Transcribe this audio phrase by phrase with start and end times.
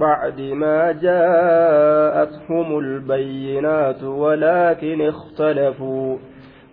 [0.00, 6.16] بعد ما جاءتهم البينات ولكن اختلفوا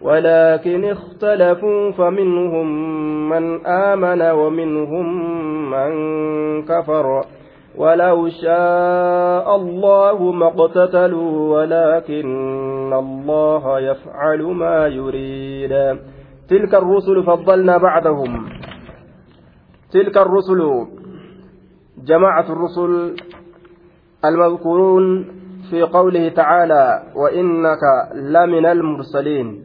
[0.02, 2.68] ولكن اختلفوا فمنهم
[3.30, 5.08] من آمن ومنهم
[5.72, 5.92] من
[6.64, 7.26] كفر.
[7.78, 16.00] ولو شاء الله ما اقتتلوا ولكن الله يفعل ما يريد.
[16.50, 18.46] تلك الرسل فضلنا بعدهم.
[19.92, 20.86] تلك الرسل
[22.06, 23.16] جماعة الرسل
[24.26, 25.28] المذكورون
[25.70, 29.64] في قوله تعالى وإنك لمن المرسلين.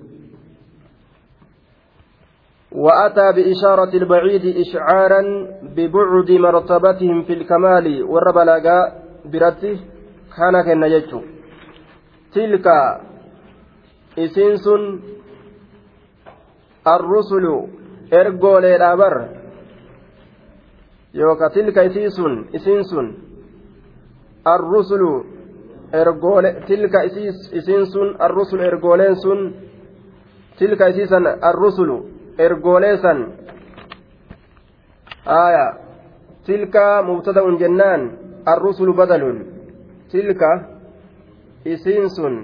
[2.72, 5.22] وأتى بإشارة البعيد إشعارا
[5.62, 8.92] ببعد مرتبتهم في الكمال والربلاغا
[9.24, 9.78] برته
[10.36, 11.20] كان كن يجو
[12.34, 12.66] تلك
[14.18, 14.68] إسنس
[16.86, 17.66] الرسل
[18.12, 19.39] إرجو للأبر
[21.14, 22.18] يوكا تلك إسنس
[22.54, 22.92] إسنس
[24.46, 25.02] الرسل
[25.94, 26.94] إرجو تلك
[27.58, 27.94] إسنس
[28.26, 29.40] الرسل إرجولين سن
[30.58, 31.12] تلك إسنس
[31.50, 31.90] الرسل
[37.02, 38.02] mubtada'un jennaan
[38.46, 39.38] arrusulu badalun
[40.10, 40.50] tilka
[41.64, 42.34] isiin sun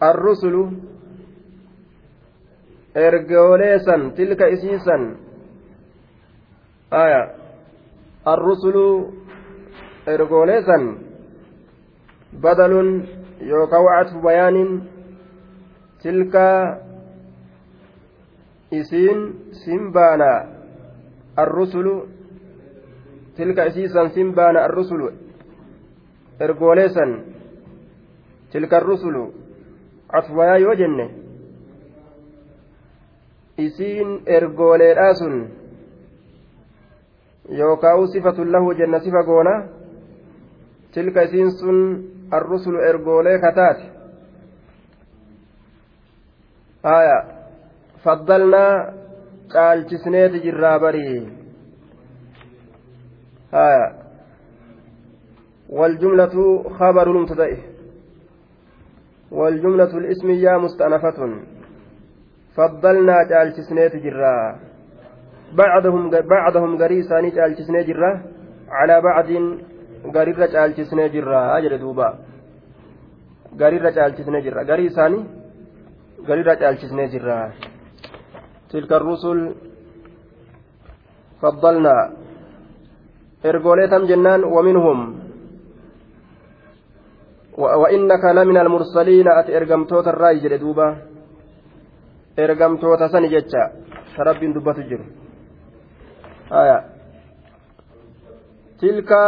[0.00, 0.62] arrusulu
[2.94, 5.02] ergoolee san tilka isii san
[6.90, 7.20] aya
[10.66, 10.84] san
[12.40, 13.08] badalun
[13.40, 14.82] yookaan wacatu bayaanin
[16.02, 16.78] tilka
[18.70, 19.20] isiin
[19.64, 20.30] simbaana
[21.36, 22.08] arrusulu
[23.36, 25.12] tilka isiisan simbaana arrusulu
[26.40, 27.10] ergooleesan
[28.52, 29.34] tilka arrusulu
[30.12, 31.06] cafwayaa yoo jenne
[33.58, 35.34] isiin ergooleedhaa sun
[37.48, 39.54] yookaan sifatun lahu jenna sifa goona
[40.94, 43.84] tilka isiin sun arrusulu ergoolee kataate
[46.82, 47.18] haya
[48.04, 48.92] faddalnaa
[49.52, 51.28] caalchisneeti jirraa barii
[53.52, 54.04] haya
[55.68, 57.56] والجملة خبر المبتدأ
[59.30, 61.18] والجملة الاسمية مستأنفة
[62.56, 64.58] فضلنا جالتسنيت جرا
[65.52, 68.22] بعضهم بعضهم قريساني جالتسني جرا
[68.68, 69.28] على بعض
[70.14, 72.08] قريرة جالتسني جرا أجل دوبا.
[73.60, 75.20] قريرة جالتسني جرا قريساني
[76.28, 77.52] قريرة جالتسني جرا
[78.70, 79.38] تلك الرسل
[81.42, 81.96] فضلنا.
[83.44, 84.98] إرجوليتم جنان ومنهم.
[87.58, 89.28] وإنك لمن المرسلين.
[89.28, 90.88] أت إرجمتوت الرأي جلدوبا
[92.38, 93.62] إرجمتوت سني جتشا
[94.16, 95.02] شرب دبة جر
[98.80, 99.24] tilka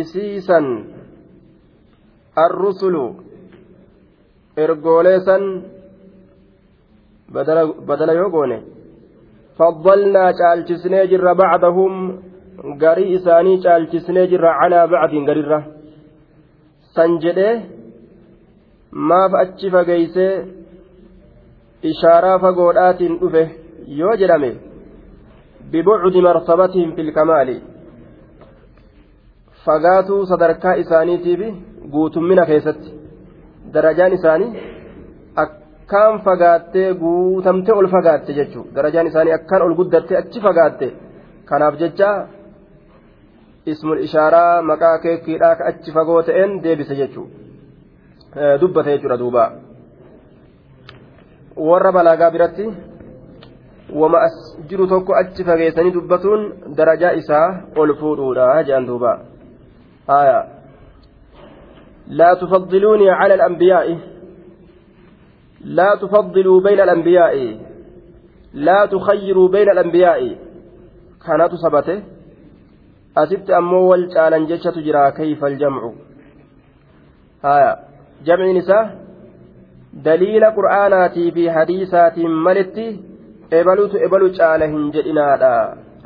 [0.00, 0.66] isiisan
[2.44, 3.04] arrusulu
[4.64, 5.42] ergooleesan
[7.88, 8.58] badala yoo goone
[9.58, 11.94] faddalnaa caalchisnee jirra bacdahum
[12.82, 15.58] garii isaanii caalchisnee jirra calaa bacdiin garirra
[16.94, 17.54] san jedhee
[19.08, 20.34] maaf achi fageeysee
[21.90, 23.42] ishaaraa fagoodhaatiin dhufe
[24.00, 24.50] yoo jedhame
[25.72, 27.48] ببعد مرتبتهم في الكمال
[29.64, 31.54] فقاتوا صدركا إسانيتي به
[31.92, 32.82] قوتم من كيست
[33.74, 34.48] درجان إساني
[35.42, 40.90] أكام فقاتي قوتمتي أول فقاتي جتشو درجان إساني أكان أول قدرتي أتش فقاتي
[41.48, 42.10] كان جتشا
[43.68, 47.24] اسم الإشارة مكاكي كيراك أتش فقوتين ديبس جتشو
[48.60, 49.52] dubbata jechuudha duuba
[51.56, 52.64] warra balaagaa biratti
[53.94, 54.36] wama as
[54.68, 59.12] jiru tokko achi fageessanii dubbatuun darajaa isaa ol fuudhuudha jedhan duuba
[62.08, 63.98] لا تفضلوني على الأنبياء.
[65.64, 67.58] لا تفضلوا بين الأنبياء.
[68.54, 70.36] لا تخيروا بين الأنبياء.
[71.26, 72.02] كانت سبته.
[73.16, 75.92] أسبت أمو والجالن جشة جرى كيف الجمع.
[77.44, 77.76] هايا
[78.24, 78.98] جمع نساء.
[79.92, 83.11] دليل قرآناتي في حديثات ملتي.
[83.60, 85.52] Ebaluutu ebalu caala hin jedhinaadha.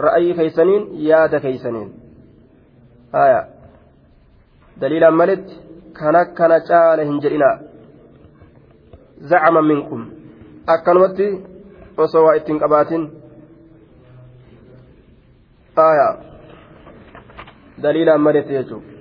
[0.06, 1.90] Ra'ayii keeysaniin yaada keeysaniin.
[3.12, 3.40] Haya
[4.80, 5.54] daliilaan maletti
[5.98, 7.56] kan akkana caala hin jedhinaa.
[9.30, 10.02] Zacama minkum.
[10.74, 11.28] Akkanumatti
[12.04, 13.08] osoo waa ittiin qabaatin.
[15.86, 16.08] Aya
[17.82, 18.96] daliilaan maletti jechuudha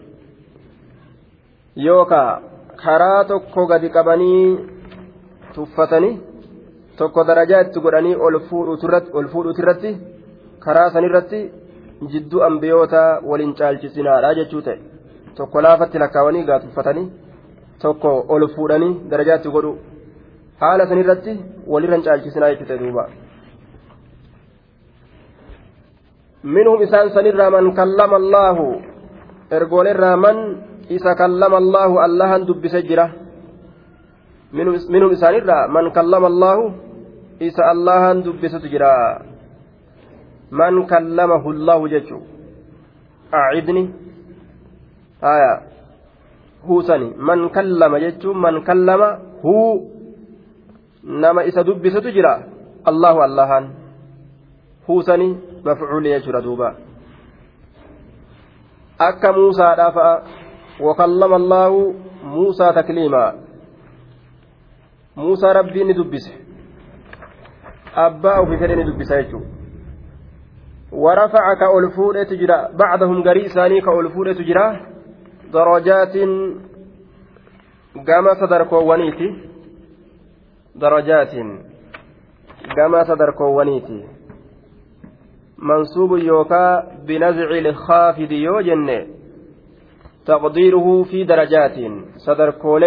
[1.84, 2.42] yookaa
[2.84, 4.60] karaa tokko gadi qabanii
[5.56, 6.20] tuffatanii
[6.99, 8.39] tokko darajaa itti godhanii ol
[9.33, 9.91] fuudhuutirratti
[10.65, 11.41] karaa sanirratti
[12.13, 14.79] jidduu ambiyoota waliin caalchisinaadha jechuu ta'e
[15.39, 17.09] tokko laafatti lakkaawanii gaa tuffatanii
[17.83, 19.73] tokko ol fuudhanii darajaa itti godhu
[20.63, 21.41] haala sanirratti
[21.73, 23.09] walirran caalchisinaa jechuu ta'e duuba.
[26.45, 28.57] منهم إسان سنرى من كلم الله
[29.53, 30.39] إرجول الرحمن
[30.91, 32.31] إذا كلم الله الله
[34.56, 35.34] دبس جرة منهم إسان
[35.76, 36.58] من كلم الله
[37.42, 39.20] إذا الله دبس جرة
[40.52, 42.20] من كلمه الله ججو
[43.34, 43.84] أعدني
[45.24, 45.54] آية
[46.66, 49.02] هو سني من كلم ججو من كلم
[49.46, 49.82] هو
[51.04, 52.36] نما إذا دبس جرة
[52.88, 53.66] الله اللهان
[54.90, 55.30] هو سني
[55.66, 56.40] مفعول يجرى
[65.18, 66.34] موسى ربي ندبسه
[67.96, 69.42] أبا في فدين ندبسه يجو
[70.92, 74.80] ورفع كألفود تجرى بعضهم قري ثاني كألفود تجرى
[75.54, 76.16] درجات
[78.08, 79.28] قام صدركوانيتي
[80.76, 81.34] درجات
[82.78, 84.04] قام صدركوانيتي
[85.58, 86.66] منصوب يوكا
[87.08, 89.08] بنزع الخافض يوجن
[90.26, 91.78] تقديره في درجات
[92.18, 92.84] صدر كول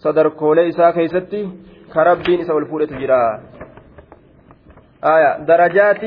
[0.00, 1.48] إساء كيستي صدر كول إساء كيستي
[1.94, 3.40] كربين إساء والفولة جرا
[5.04, 6.00] آية درجات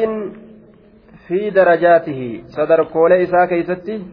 [1.27, 4.03] في درجاته صدر كول إساء كيستي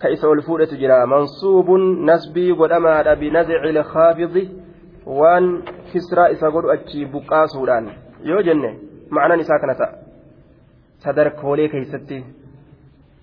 [0.00, 1.70] كيسا والفولة جرا منصوب
[2.10, 4.48] نسبي قدما بنزع الخافض
[5.06, 5.62] وان
[5.94, 7.88] كسرى إساء قد أجي بقاسودان
[8.22, 8.78] يوجن
[9.10, 9.94] معنى isaa kana ta'a.
[10.98, 12.24] Sadarkoolee keeysatti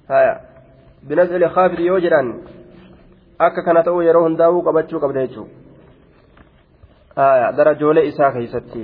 [0.07, 0.39] haya
[1.07, 2.33] binazili kaafid yoo jedhan
[3.39, 5.47] akka kana ta'uu yeroo hundaa'uu qabachuu qabda jechuu.
[5.47, 5.66] haya
[7.57, 8.83] darajoolee isaa keeysatti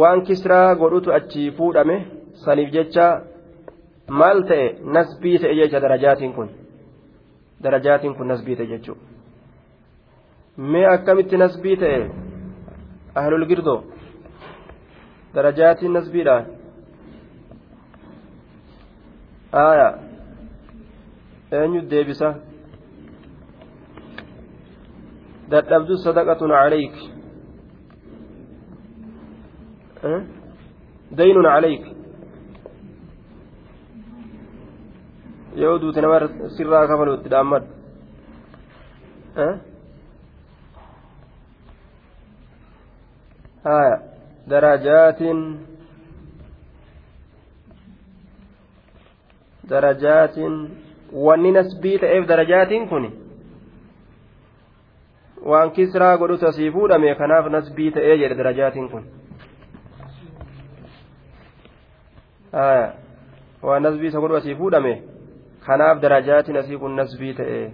[0.00, 1.98] waan kisraa godhutu achii fuudhame
[2.44, 3.06] saniif jecha
[4.22, 4.64] maal ta'e
[4.96, 6.48] nasbii ta'e jecha darajaatiin kun
[7.66, 8.96] darajaatiin kun nasbii ta'e jechuu
[10.72, 12.00] mee akkamitti nasbii ta'e
[13.22, 13.78] ahlul girdoo
[15.34, 16.36] darajaatiin nasbiidha
[19.52, 19.88] aya
[21.60, 22.34] eenyu deebisa
[25.50, 26.94] dadhabdu sadaqatun calayk
[31.18, 31.84] daynun calayk
[35.62, 36.18] yoo duute nama
[36.56, 37.68] sirraa kafalu itti dhaammadhu
[43.68, 43.94] haya
[44.48, 45.20] درجات
[49.70, 50.36] درجات
[51.12, 53.04] wanni nasbii ta'eef darajaatiin kun
[55.44, 59.04] waan kisraa godhutu asii fuudhame kanaaf nasbii ta'ee jedhe darajaatiin kun
[63.62, 64.94] waan nasbii isa godhu asii fuudhame
[65.66, 67.66] kanaaf darajaatiin asii kun nasbii ta'ee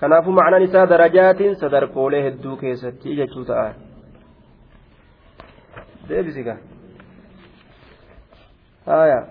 [0.00, 3.74] kanaafuu macnaan isaa darajaatiin sadarkoolee hedduu keessatti jechuu ta'a.
[6.08, 6.56] deebisiga
[8.86, 9.26] haya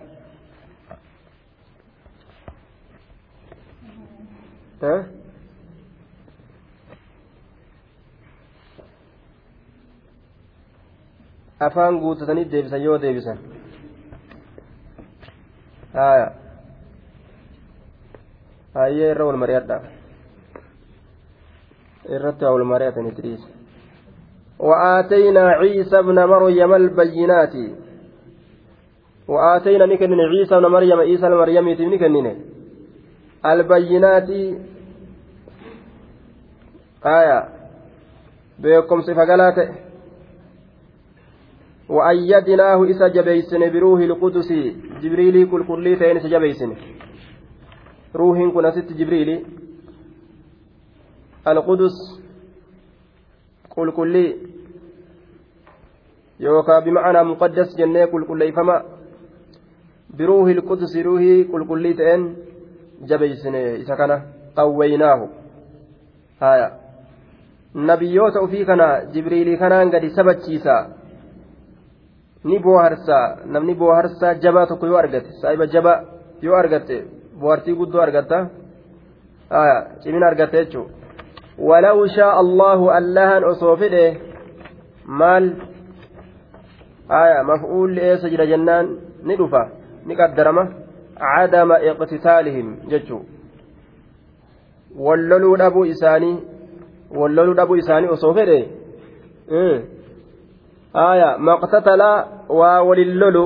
[11.60, 13.38] afaan guutatanii deebisan yoo deebisan
[15.94, 16.32] haya
[18.74, 19.82] hayyee irra wal mari'adha
[22.16, 23.58] irratti haa wal mari'atanii tiriisa
[24.60, 27.54] وآتينا عيسى ابن مريم البينات
[29.28, 32.28] وآتينا نكنن عيسى ابن مريم عيسى المريم نكنن
[33.46, 34.30] البينات
[37.06, 37.40] آية
[38.60, 39.58] بكم صفقلات
[41.90, 44.50] وأيدناه إسا جبيسن بروح القدس
[45.02, 46.72] جبريل كل كلي تين جبيسن
[48.16, 49.30] روح كنا ست جبريل
[51.48, 51.96] القدس
[53.78, 54.30] qulqullii
[56.40, 58.76] yookaan bimacnaa muqaddas jennee qulqulleeyfama
[60.18, 62.24] biruuhi ilqudusi ruuhii qulqullii ta'een
[63.10, 64.16] jabeeysine isa kana
[64.58, 65.28] qawweynaahu
[66.40, 66.68] haya
[67.90, 70.76] nabiyyoota ufii kana jibriilii kanaan gadi sabachiisa
[72.44, 75.98] ni booharsaa namni booharsaa jabaa tokko yoo argate saahiba jabaa
[76.42, 76.98] yoo argatte
[77.40, 78.38] bu'aartii guddoo argatta
[80.02, 80.94] cimina argatta jechuudha
[81.70, 84.04] walaw shaa allahu allahan osoo fedhe
[85.22, 85.46] maal
[87.52, 88.86] maf'uulli eessa jira jennaan
[89.24, 89.64] ni dhufa
[90.06, 90.64] ni qaddarama
[91.24, 93.22] cadama iqtitaalihim jechuu
[95.06, 96.38] walloluu dhabuu isaanii
[97.20, 98.60] walloluu dhabuu isaanii osoo fedhe
[101.40, 102.10] maqtatala
[102.50, 103.46] waa walin lolu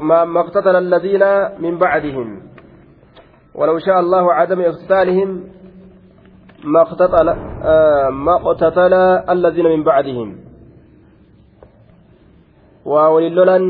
[0.00, 1.24] ما اقتتل الذين
[1.60, 2.42] من بعدهم.
[3.54, 5.28] ولو شاء الله عدم اقتتالهم
[6.64, 8.94] ما اقتتل آه ما اقتتل
[9.28, 10.28] الذين من بعدهم.
[12.84, 13.64] ووللولن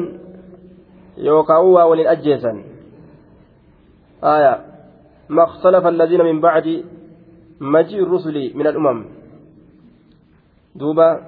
[1.18, 2.52] يوقعوا وللأجيسا
[4.24, 4.54] آية
[5.28, 6.84] ما اختلف الذين من بعد
[7.60, 9.04] مجيء الرسل من الأمم.
[10.74, 11.20] دوبا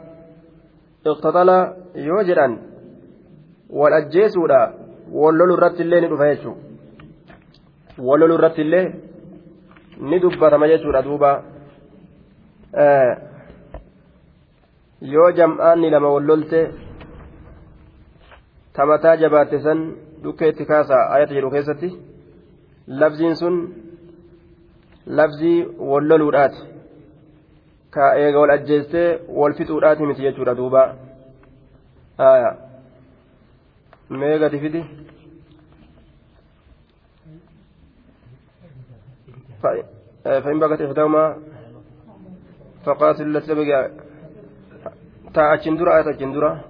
[1.07, 1.51] اقتتل
[1.95, 2.49] يوجرا
[3.71, 4.73] wal ajjeesuudha
[5.13, 6.63] wallolu irratti illee ni dhufa jechuudha
[7.99, 8.95] wallolu irratti illee
[10.01, 11.43] ni duuba
[15.01, 16.61] yoo jam'aanni lama wallolte
[18.73, 19.81] tamataa jabaatte san
[20.23, 21.91] dhukkee itti kaasaa ayata jedhu keessatti
[22.87, 23.57] labziin sun
[25.07, 26.76] labzii walloluudhaati
[27.97, 29.09] ka eega wal ajjeestee
[29.41, 30.83] wal fixuudhaati miti jechuudha duuba.
[34.21, 34.83] Mee gadi fidi.
[40.43, 41.37] فإن بقت إحداهما
[42.85, 43.91] فقاتل التي تبقى
[45.35, 46.61] تا أجندرا آية أجندرا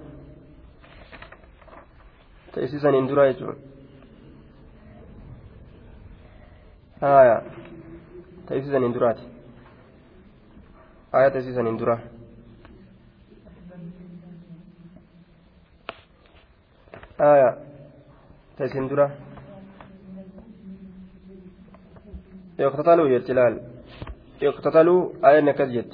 [2.53, 3.55] تأسيسا اندرا يجون
[7.03, 7.41] آية
[8.47, 8.77] تأسيسا
[11.15, 11.99] آية تأسيسا اندرا
[17.21, 17.57] آية
[18.57, 19.11] تيسين درة
[22.59, 23.61] اقتتلوا يتلال
[24.43, 25.91] اقتتلوا آية نكذجت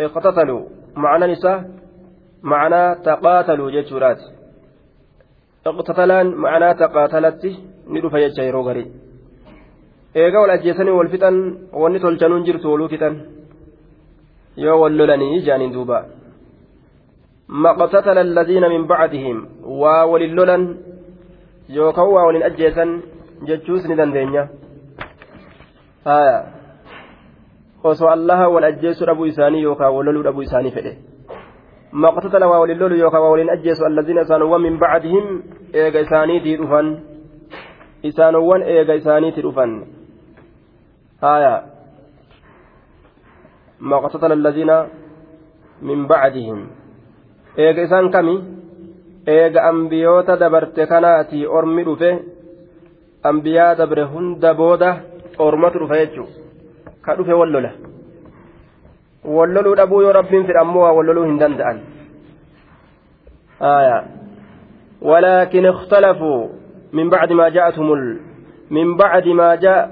[0.00, 0.68] اقتتلوا.
[0.96, 1.70] معنى نساء.
[2.42, 4.20] معنى تقاتلوا جتشورات
[5.66, 7.42] اقتتلان معنى تقاتلت.
[7.88, 9.05] ندف يجيرو غري
[10.22, 11.36] eega wal ajjeesanii wal fixan
[11.82, 13.14] wanni tolchanuun jirtu waluu fixan
[14.64, 15.98] yoo wal lolanii jaaniin duuba
[17.48, 19.36] ما قتتل الذين من بعدهم
[19.80, 20.58] ووللولا
[21.68, 22.84] يوكا وولن أجيسا
[23.48, 24.44] جتشوس ندندينيا
[26.06, 26.38] آية
[27.84, 30.92] osoo allaha wal ajjeessu dhabuu isaanii yookaan walloluu dhabuu isaanii fedhe
[31.92, 35.42] maqtatala waa walin lolu yookaan waa walin ajjeessu allazina isaanowwan min bacdihim
[35.82, 36.88] eega isaaniitii dhufan
[38.10, 39.72] isaanowwan eega isaaniitii dhufan
[41.24, 41.54] haya
[43.80, 44.76] maqtatala allazina
[45.82, 46.60] min bacdihim
[47.56, 48.36] eega isaan kami
[49.36, 52.10] eega ambiyoota dabarte kanaati ormi dhufe
[53.30, 54.90] ambiyaa dabre hunda booda
[55.38, 56.28] ormatu dhufe jechuun
[57.04, 57.70] ka dhufe wallola
[59.36, 61.78] walloluu dhabuu yoo rabbiin fedha ammoo waa walloluu hin danda'an
[65.02, 66.48] ولكن اختلفوا
[66.92, 68.20] من بعد ما جاءتهم ال...
[68.71, 69.87] من بعد ما جاء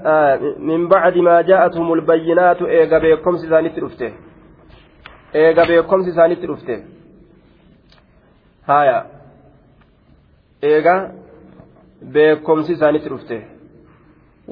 [0.58, 4.12] من بعد ما جاءتهم البينات ايغا بكم سيسانيت رفته
[5.34, 6.78] ايغا بكم سيسانيت رفته
[8.70, 8.98] haya
[10.70, 10.94] eega
[12.14, 13.38] beekomsi isaanitti dhufte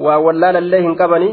[0.05, 1.29] waa wallaalallee hin qabani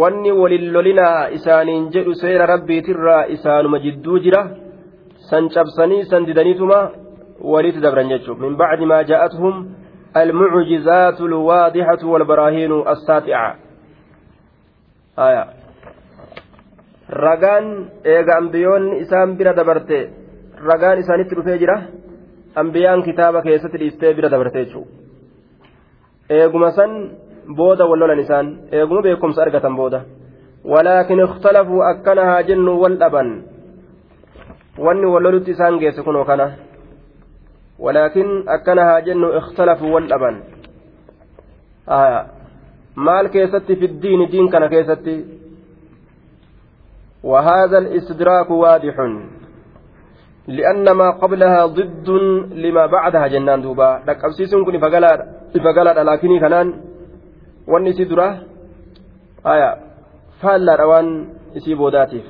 [0.00, 4.42] wanni walin lolinaa isaaniin jedhu seera rabbiitirraa isaanuma jidduu jira
[5.30, 6.80] san cabsanii san didaniituma
[7.52, 9.64] walitti dabran jechuun min bacdi maa jaa'atuhum
[10.17, 13.55] المعجزات الواضحة والبراهين الساطعة
[15.19, 15.45] آية
[17.13, 17.65] ragaan
[18.05, 19.99] eega ambiyoonni isaan bira dabarte
[20.69, 21.75] ragaan isaanitti dhufee jira
[22.61, 24.91] ambiyaan kitaaba keessatti dhiistee bira dabarte jechuudha
[26.37, 26.91] eeguma san
[27.57, 29.99] booda wallolan isaan eeguma beekumsa argatan booda
[30.71, 33.29] walaakin ikhtalafuu akkana haa jennu wal dhaban
[34.85, 36.45] wanni wallolutti isaan geesse kunoo kana
[38.47, 40.43] akkana haa jennu ikhtalafuu wal dhaban
[42.95, 45.43] maal keessatti fiddiini diin kana keessatti
[47.23, 48.95] وهذا الاستدراك واضح.
[50.47, 52.09] لأن ما قبلها ضد
[52.51, 54.03] لما بعدها جنان دوبا.
[54.07, 54.79] لك أبسيسون كن
[55.63, 56.67] فقالت لكني كنان.
[57.67, 58.37] والنسي دراه
[59.45, 59.71] آية
[60.41, 61.07] فهلا روان
[61.57, 62.25] إسي بوداتيف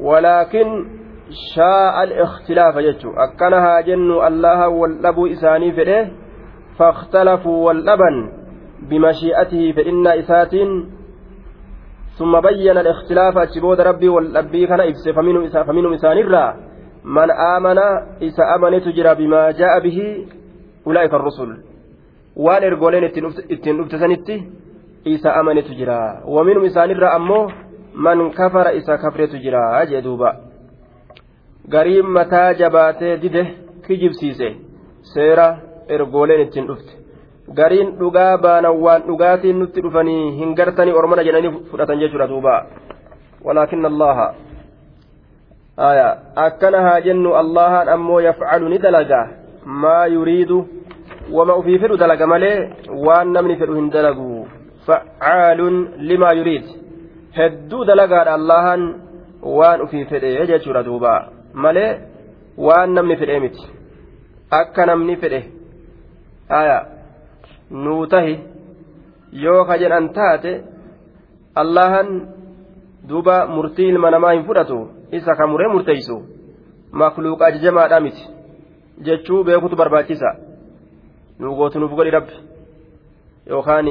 [0.00, 0.86] ولكن
[1.54, 6.12] شاء الاختلاف يجو أكنها جن الله والأبو إساني فإيه
[6.78, 8.16] فاختلفوا واللبن
[8.90, 10.54] بمشيئته فإن إسات
[12.18, 15.08] ثم بين الاختلاف أجبود ربي والأبي كان إبس
[15.66, 16.68] فمنهم إسان الرا
[17.04, 20.28] man aamanaa isa amanetu jira bimaa jaa'a bihi
[20.86, 21.56] ulaa'ika arrusul
[22.36, 24.36] waan ergooleen ittiin dhufte sanitti
[25.04, 27.50] isa amanetu jira waminum isaanirra ammoo
[27.94, 30.36] man kafara isa kafretu jira jee duuba
[31.74, 33.42] gariin mataa jabaatee dide
[33.86, 34.48] kijibsiise
[35.12, 35.46] seera
[35.96, 36.92] ergooleen ittiin dhufte
[37.60, 42.54] gariin dhugaa baanan waan dhugaatiin nutti dhufanii hin gartanii ormana jedhanii fudhatan jechuudha duuba
[43.46, 44.26] walaakin allaha
[45.90, 46.08] aya
[46.46, 49.20] akkana haa jennu allahaan ammoo yafcalu ni dalaga
[49.84, 50.58] maa yuriidu
[51.38, 52.58] wama ufii fedhu dalaga malee
[53.06, 54.28] waan namni fedhu hin dalagu
[54.86, 56.68] facaalun limaa yuriid
[57.40, 58.86] hedduu dalagaadha allahan
[59.58, 61.16] waan ufii fedhe jechuudha duuba
[61.52, 62.00] malee
[62.56, 63.62] waan namni fedhee miti.
[64.50, 65.40] Akka namni fedhe
[66.48, 66.86] aya
[67.70, 68.40] nuu tahi
[69.32, 70.52] yoo ka jedhan taate
[71.54, 72.08] allahan
[73.08, 76.16] duuba murtii ilma namaa hin fudhatu isa ka muree murteeysu
[76.92, 78.24] makluuqa ajajamaadha miti
[79.00, 80.36] jechuu beekutu barbaachisa.
[81.38, 82.34] Nuu gootu nuuf godhi rabbi.
[83.46, 83.86] Yookaan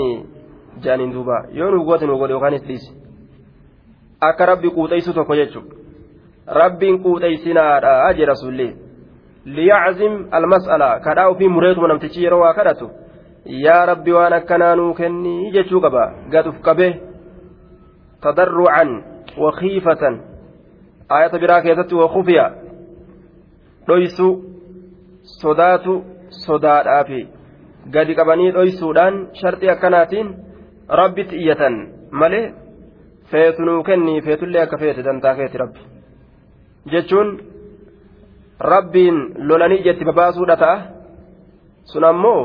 [0.84, 2.94] jaaniin duuba yoo nuuf goote nuuf godhe yookaan dhiisi.
[4.22, 5.87] Akka rabbi quuxeessu tokko jechuudha
[6.48, 8.72] rabbiin quuxeessinaadha jee rasuullee
[9.46, 12.89] liyaczim almas'ala kadhaa ofii mureetuma namtichi yeroo waa kadhatu
[13.66, 16.94] yaa rabbi waan akkanaa nuu kennii jechuu qaba gaduf qabee
[18.22, 18.92] tadarrucan
[19.44, 20.22] wakiifatan
[21.18, 22.46] ayata biraa keessatti wakufiya
[23.88, 24.27] dhoysu
[25.42, 25.94] sodaatu
[26.46, 27.22] sodaadhaafi
[27.96, 30.36] gadi qabanii dhoysuudhaan sharxii akkanaatiin
[31.01, 31.75] rabbitti iyyatan
[32.12, 32.46] malee
[33.32, 35.80] feetu nuu kennii feetullee akka feete dantaa keeti rabbi
[36.94, 37.29] jechuun
[38.74, 39.17] rabbiin
[39.50, 40.77] lolanii ijatti babaasuudha ta'a
[41.94, 42.41] sun ammoo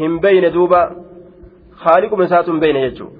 [0.00, 0.80] hin beyne duuba
[1.84, 3.18] haaliquma isaatu hin beyne jechuudha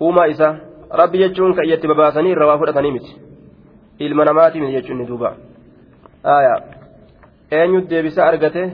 [0.00, 0.54] uumaa isaa
[1.00, 3.12] rabbi jechuun ka ijatti babaasanii irra waa fudhatanii miti.
[3.98, 5.36] Ilma namaatii miti jechuun ni duuba.
[7.50, 8.64] Eenyutu deebisa argate?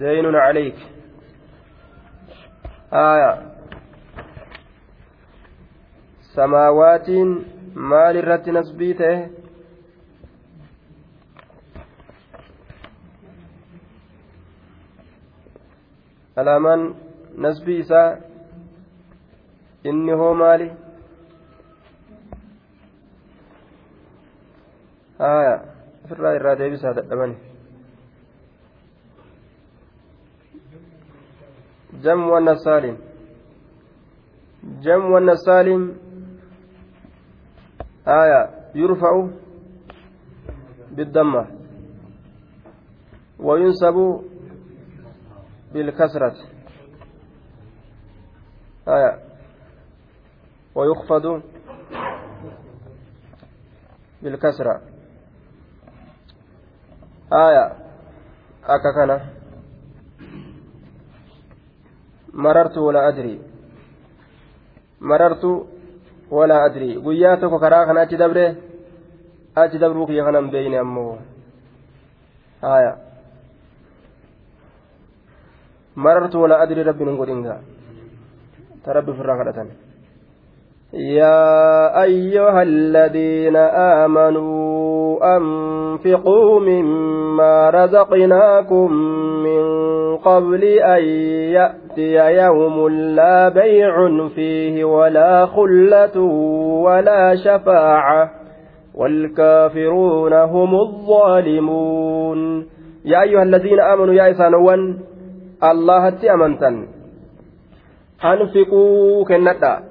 [0.00, 0.76] Deynun caleyk
[2.92, 3.49] aayaa
[6.34, 7.30] samaawaatiin
[7.92, 9.16] maal irratti nasbii ta'e
[16.36, 16.82] alaamaan
[17.36, 18.08] nasbii isaa
[19.92, 20.68] inni hoo maali
[25.18, 25.54] haya
[26.04, 27.36] ofirraa irraa deebisaa dadhabani
[32.04, 32.96] جم والنسالم
[34.84, 35.82] جم والنسالم
[38.10, 39.28] آية يرفع
[40.90, 41.46] بالضمة
[43.38, 44.24] وينسب
[45.72, 46.36] بالكسرة.
[48.88, 49.18] آية.
[50.74, 51.42] ويخفض
[54.22, 54.80] بالكسرة.
[57.32, 57.66] آية.
[58.64, 59.20] أكا كان.
[62.34, 63.42] مررت ولا أدري.
[65.00, 65.69] مررت
[66.30, 66.96] ولا أدري.
[66.96, 68.54] قياتك كراك أتي دبره.
[69.58, 71.16] أتي دبروك يغنم بين أمه
[72.64, 72.96] آية.
[75.96, 77.56] مررت ولا أدري ربي نقول
[78.84, 79.66] تربي في الرغدة.
[80.92, 88.92] يا أيها الذين آمنوا أنفقوا مما رزقناكم
[89.46, 89.62] من
[90.16, 91.02] قبل أن
[91.54, 96.20] يأتي يوم لا بيع فيه ولا خلة
[96.84, 98.30] ولا شفاعة.
[98.94, 102.66] والكافرون هم الظالمون.
[103.04, 104.98] يا أيها الذين آمنوا يا إسانوان
[105.64, 107.00] الله أمنتن
[108.20, 109.82] anfiquu kennadha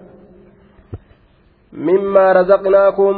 [1.73, 3.17] mimmaa razaqnaakum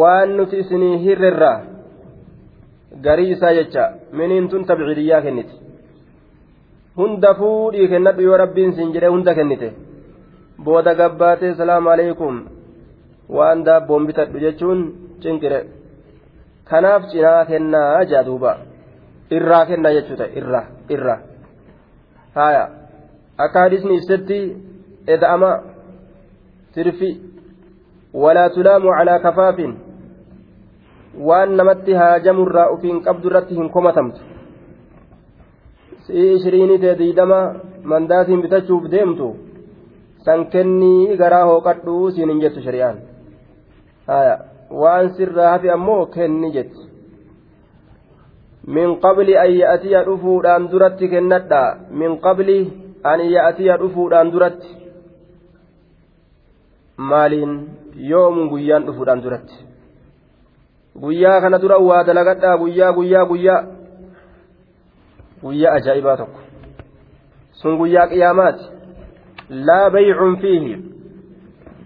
[0.00, 1.52] waan nuti isinii hirrerra
[3.06, 5.54] garii isaa jecha miniin tun tabcidiyyaa kenniti.
[6.96, 9.72] Hunda fuudhii kennadhu yoo rabbiin siin jedhe hunda kennite.
[10.64, 12.34] Booda gabbaatee salaamu aleykum
[13.36, 14.80] waan daabboon bitadhu jechuun
[15.22, 15.60] cinqire.
[16.68, 18.56] Kanaaf cinaa kennaa jaa duuba.
[19.36, 21.20] Irraa kennaa jechuudha irraa irraa
[22.34, 22.64] haya
[23.38, 24.38] akka hadisni ibsetti
[25.06, 25.52] eda'ama.
[26.74, 27.10] Tirfi.
[28.22, 29.72] Walaa tulaamu calaa kafaafin
[31.18, 34.20] waan namatti haajamurraa ufiin qabdu irratti hin komatamtu.
[36.06, 37.40] Si'ii ishiriinii ta'e diidama
[37.84, 39.28] mandaatiin bitachuuf deemtu
[40.24, 42.96] san kennii garaa hooqadhuu siin hin jettu shari'aan.
[44.82, 46.88] Waan sirraa hafi ammoo kenni jetti
[48.66, 51.62] min qabli an ya'atiya dhufuudhaan duratti kennadha.
[51.90, 52.58] Min qabli
[53.04, 54.68] an ya'atiya dhufuudhaan duratti.
[56.96, 57.52] Maaliin?
[58.10, 59.71] Yoomuun guyyaan dhufuudhaan duratti
[61.00, 63.64] guyyaa kana dura waa dalagadhaa guyyaa guyyaa guyyaa.
[65.42, 66.40] Guyyaa ajaa'ibaa tokko.
[67.52, 68.64] Sun guyyaa qiyaamaati.
[69.50, 70.74] Laa baycun fiihi.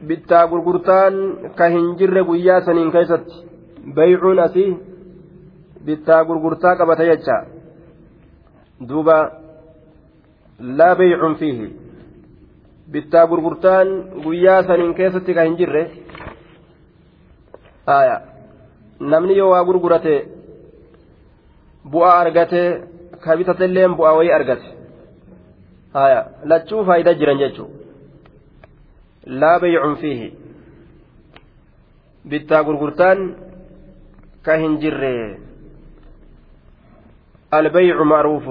[0.06, 1.14] Bittaa gurgurtaan
[1.58, 3.34] ka hin jirre guyyaa saniin keessatti.
[3.94, 4.70] Baycuun asii
[5.86, 7.36] bittaa gurgurtaa qabata jecha.
[8.88, 9.18] Duuba.
[10.78, 11.68] Laa baycun fiihi.
[12.92, 13.88] Bittaa gurgurtaan
[14.24, 15.90] guyyaa saniin keessatti ka hin jirre
[19.00, 20.14] namni yoo waa gurgurate
[21.92, 22.62] bu'aa argate
[23.20, 24.68] ka bitateilleen bu'aa wayii argate
[26.44, 27.74] lachuu faayidaa jiran jechuudha
[29.40, 30.28] laa baycun fiihi
[32.28, 33.34] bittaa gurgurtaan
[34.42, 35.12] ka hin jirre
[37.54, 38.48] البيع معروف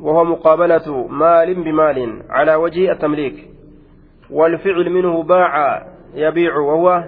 [0.00, 3.48] وهو مقابلة مال بمال على وجه التمليك
[4.30, 7.04] والفعل منه باع يبيع وهو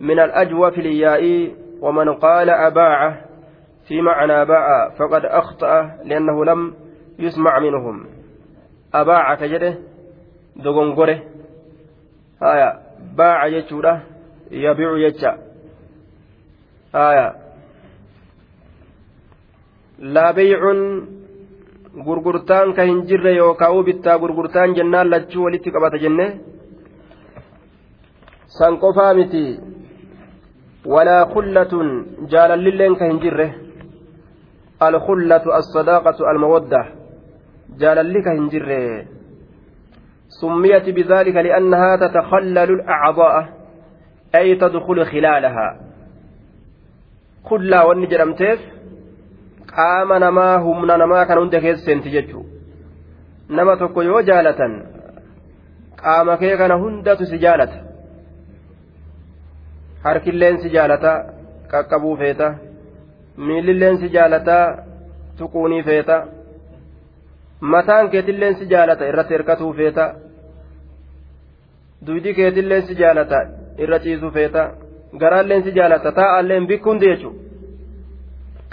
[0.00, 3.20] من الأجوف الياء ومن قال أباع
[3.88, 6.74] في معنى باع فقد أخطأ لأنه لم
[7.18, 8.06] يسمع منهم
[8.94, 9.78] أباع كجده
[10.56, 11.20] دغنغره
[12.42, 12.80] آية
[13.16, 14.00] باع يجوده
[14.50, 15.38] يبيع يجا
[16.94, 17.48] آية
[19.98, 20.80] laa baycun
[22.06, 26.26] gurgurtaan ka hin jirre yookaan bittaa gurgurtaan jennaan lachuu walitti qabata jenne
[28.46, 29.58] san qofaa miti
[32.32, 33.54] jaalallilleen ka hin jirre
[34.80, 36.86] alkullatu alsadaaqatu almawadda
[37.84, 39.06] jaalalli ka hin jirre
[40.28, 43.48] سميت بذلك لأنها تتخلل الأعضاء
[44.34, 45.80] أي تدخل خلالها
[50.64, 52.48] humna namaa kan hunda keessa seenti jechuudha
[53.48, 54.72] nama tokko yoo jaalatan
[56.02, 57.87] qaama kee kana hundatu si jaalata
[60.04, 60.68] harkilleen si
[61.70, 62.54] qaqqabuu feeta.
[63.36, 64.08] Miillilleen si
[65.38, 66.26] tuquunii feeta.
[67.60, 70.14] Mataan keetilleen si jaalata irratti hirkatuu feeta.
[72.06, 73.38] Duydi keetilleen si jaalata
[73.78, 74.70] irra ciisuu feeta.
[75.20, 77.48] Garaalleen si jaalata taa'alleen bikku hundi jechuudha.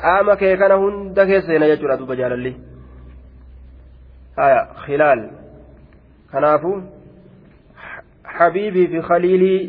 [0.02, 2.52] qaama kee kana hunda keessa seena jechuudha duuba jaalalli.
[4.38, 5.22] Haya khilaal.
[6.32, 6.72] Kanaafu
[8.38, 9.62] habiibii fi khaliilii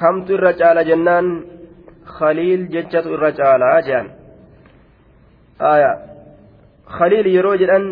[0.00, 1.26] kamtu irra caala jennaan
[2.16, 4.06] khaliil jechatu irra caalaa jedhan
[6.96, 7.84] khaliil yeroo jedhan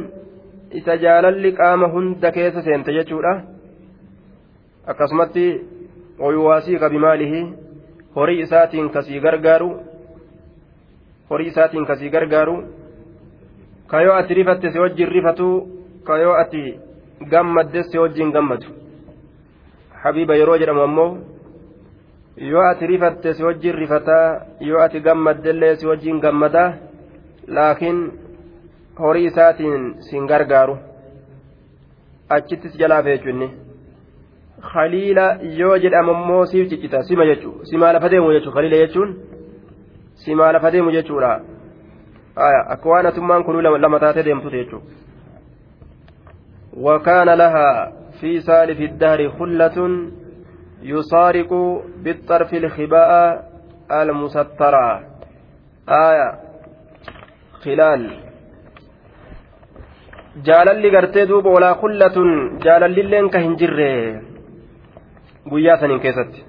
[0.78, 3.32] isa jaalalli qaama hunda keessa seente jechuudha.
[4.90, 5.46] Akkasumatti
[6.26, 7.40] oyuwaasii qabimaalihi
[8.16, 9.70] horii isaatiin kasii gargaaru
[11.30, 12.56] horii isaatiin kasii gargaaru
[13.92, 15.48] kayoo ati rifatte si wajjin rifatu
[16.08, 16.62] kayoo ati
[17.30, 18.66] gammadde si wajjin gammadu.
[20.02, 21.10] Habiiba yeroo jedhamu ammoo
[22.51, 24.27] yoo ati rifatte si wajjin rifataa
[24.69, 26.73] yoo ati gammaddellee si wajjin gammadaa
[27.47, 27.99] laakiin
[28.99, 30.77] horii isaatiin sin gargaaru
[32.37, 33.49] achittis jalaaf jechuunni
[34.71, 35.25] khaliila
[35.61, 39.11] yoo jedhamu ammoo siif ciccita sima jechuun simaa lafa deemu jechuun khaliila jechuun.
[40.23, 41.41] simaa lafa deemu jechuudha
[42.73, 44.97] akka waan atummaan kunuu lama taatee deemtute jechuudha
[46.73, 49.77] وكان لها في سالف الدهر خلة
[50.83, 51.51] يصارق
[52.03, 53.11] بالطرف الخباء
[53.91, 54.87] المسترة
[55.89, 56.29] آية
[57.63, 58.01] خلال
[60.47, 62.29] jaalalli gartee duuba walaa kullatun
[62.65, 63.87] jaalallilleen ka hin jirre
[65.51, 66.45] guyyaa saniin keessatti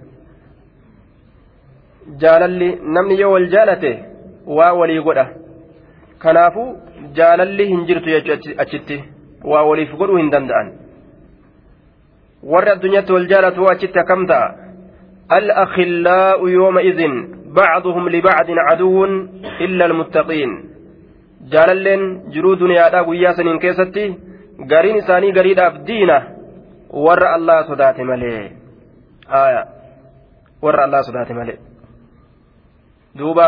[2.22, 3.92] jaalalli namni yoo wal jaalate
[4.58, 5.26] waa walii godha
[6.24, 6.66] kanaafu
[7.18, 8.98] jaalalli hin jirtu jechuudha achitti
[9.52, 10.72] waa waliif godhuu hin danda'an
[12.53, 14.65] Warri addunyaatti wal jaalatu achitti akkam ta'a
[15.31, 16.99] الأخلاء يومئذ
[17.45, 19.05] بعضهم لبعض عدو
[19.61, 20.51] إلا المتقين
[21.51, 24.03] جاللين جرود دنيا guyyaa saniin keessatti
[24.69, 26.21] gariin isaanii gariidhaaf diina
[26.93, 28.51] warra Allah sodaate malee
[30.61, 31.57] warra Allah sodaate malee
[33.17, 33.47] duuba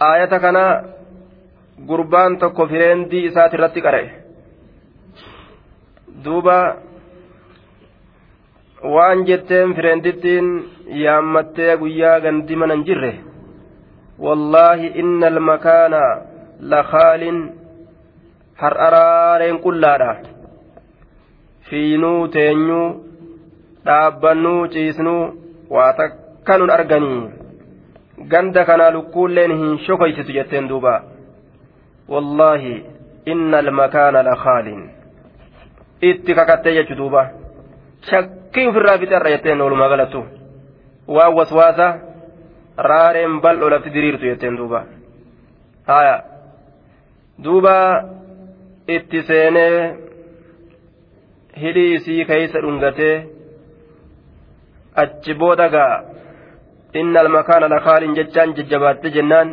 [0.00, 0.64] aayata kana
[1.86, 4.08] gurbaan tokko fireendii isaati irratti qara'e
[6.24, 6.56] duuba
[8.92, 10.48] waan jetteen fireendittiin
[11.02, 13.12] yaammattee guyyaa gandi mana hin jirre
[14.26, 16.00] wallaahi inna almakaana
[16.72, 17.38] lakaalin
[18.62, 20.10] har'araareen qullaadha
[21.70, 22.88] fiinuu teenyuu
[23.86, 25.22] dhaabbannuu ciisnuu
[25.76, 27.22] waa takka nun arganii
[28.34, 30.94] ganda kanaa lukkuulleen hin shokoysitu jetteen duuba
[32.16, 32.74] wallaahi
[33.36, 34.82] inna almakaana lakaalin
[36.12, 37.22] itti kakattee jechu duuba
[39.60, 40.20] oolumaa galatu
[41.16, 41.86] waan waswaasa
[42.88, 44.80] raareen bal'oo lafti diriirtu jetteen duuba
[45.86, 46.16] haya
[47.44, 47.74] duuba
[48.96, 49.76] itti seenee
[51.62, 53.16] hidhii isii keeysa dhungatee
[55.02, 55.94] achi booda gaa
[57.00, 59.48] inna almakaana lakaalin jechaan jajjabaatte jennaan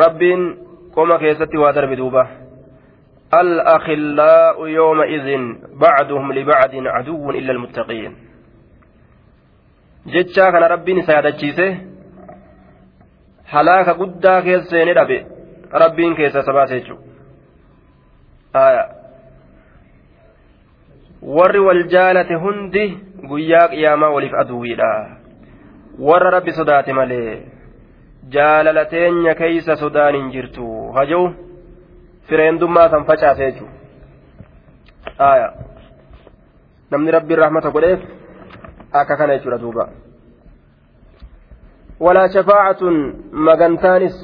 [0.00, 0.42] rabbiin
[0.94, 2.26] qoma keessatti waa darbe duuba
[3.40, 5.28] الأخلاء يومئذ
[5.72, 8.16] بعضهم لبعض عدو إلا المتقين
[10.34, 11.76] kana rabbiin isa yaadachiise
[13.44, 15.26] halaaka guddaa keessa seene dhabe
[15.82, 17.06] rabbiin keessa isa baase jechuudha
[21.38, 22.84] warri wal jaalate hundi
[23.30, 24.90] guyyaa qiyaamaa waliif aduwwiidha
[25.98, 27.42] warra rabbi sodaate malee
[28.28, 30.66] jaalala teenya keeysa sodaan hin jirtu
[30.98, 31.26] haja'u
[32.28, 33.76] fireendummaa san facaase jechuudha
[36.90, 38.00] namni rabbiin rahmata godheef
[38.92, 39.88] akka kana jechuudha duuba
[42.00, 42.96] walaa shafaacatun
[43.32, 44.16] magantaanis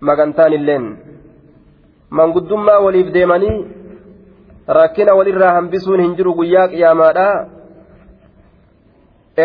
[0.00, 0.86] magantaan illeen
[2.10, 3.56] manguddummaa waliif deemanii
[4.78, 7.26] rakkina walirraa hambisuun hin jiru guyyaa qiyaamaadha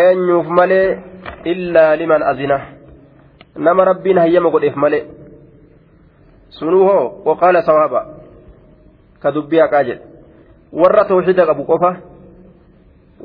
[0.02, 0.86] eenyuuf malee
[1.54, 2.60] illaa liman azina
[3.56, 5.04] nama rabbiin hayyama godheef malee
[6.58, 8.00] sunuu hoo waqaala sawaaba
[9.22, 10.02] ka dubbii haqaa jedhe
[10.80, 11.90] warra tawxida qabu qofa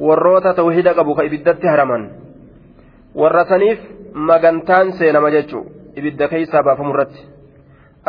[0.07, 2.03] warroota tawhida qabu ka ibiddatti haraman
[3.21, 3.79] warra saniif
[4.29, 5.63] magantaan seenama jechuu
[5.99, 7.21] ibidda keeysaa baafamu irratti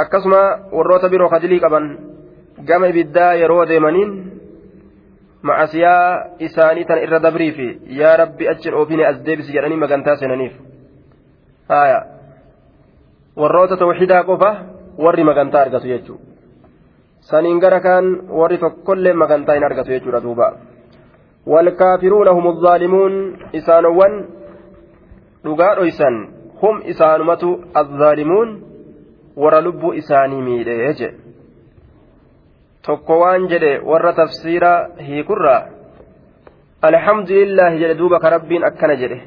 [0.02, 0.40] akkasuma
[0.76, 1.85] warroota biroo kadilii qaban
[2.68, 4.11] gama ibiddaa yeroo deemaniin
[5.48, 7.66] macasiyaa isaanii tan irra dabrii fi
[8.00, 10.54] yaa rabbi achin oofine as deebisi jedhanii magantaa seenaniif
[11.72, 11.98] haya
[13.40, 14.50] warroota tawxidaa qofa
[15.04, 16.18] warri magantaa argatu jechuu
[17.30, 18.06] saniin gara kaan
[18.40, 20.48] warri tokkollee magantaa hin argatu jechuudha duuba
[21.52, 23.12] والكافرون هم الظالمون
[23.58, 24.12] إسانوان
[25.44, 26.16] dhugaa dhoysan
[26.61, 27.48] hum isaanumatu
[27.80, 28.48] azzaalimuun
[29.42, 31.08] warra lubbuu isaanii miidhe jedhe
[32.87, 34.72] tokko waan jedhe warra tafsiira
[35.08, 35.62] hiikurraa
[36.90, 39.20] alhamdulillaahi jedhe duuba ka rabbiin akkana jedhe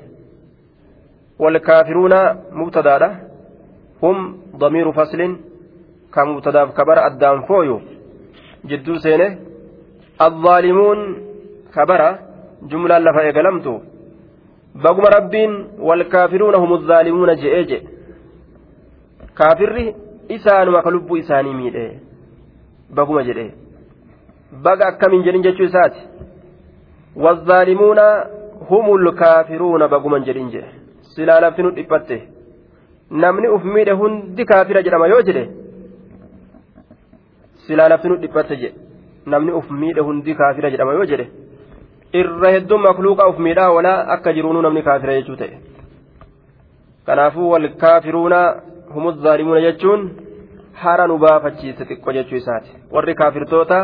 [1.40, 2.14] والكافرون
[2.60, 3.02] مبتداء
[4.04, 4.18] هم
[4.64, 5.22] ضمير فصل
[6.15, 7.81] كمبتدا كبر الدام فويو
[8.71, 9.29] جدو سينه
[10.27, 10.99] الظالمون
[11.75, 12.01] كبر
[12.71, 13.75] جملة لفا إقلمتو
[14.83, 17.55] بقم ربين والكافرون هم الظالمون جئ
[19.39, 19.73] كافر
[20.35, 21.89] إسان وكلب إساني ميدئ
[22.97, 23.39] بقم جئ
[24.65, 25.95] بقى كم جرين جتشو سات
[27.23, 28.01] والظالمون
[28.71, 30.65] هم الكافرون بقم جرين جئ
[31.17, 32.17] silaa lafti nu dhiphatte
[33.23, 35.45] namni uf miidhe hundi kaafira jedhama yoo jedhe
[37.72, 38.78] silaa lafti nu dhiphatte jedhe
[39.36, 41.28] namni uf miidhe hundi kaafira jedhama yoo jedhe
[42.22, 45.58] irra hedduun makluuqa uf miidhaa walaa akka jiruunuu namni kaafira jechuu ta'e
[47.10, 48.42] kanaafuu wal kaafiruuna
[48.96, 50.08] humus zaalimuuna jechuun
[50.84, 53.80] hara nu baafachiise xiqqo jechuu isaati warri kaafirtoota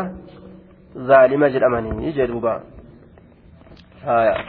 [1.12, 2.54] zaalima jedhamanii jedhuuba
[4.06, 4.42] haayaa.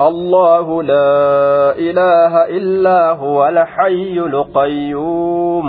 [0.00, 5.68] الله لا إله إلا هو الحي القيوم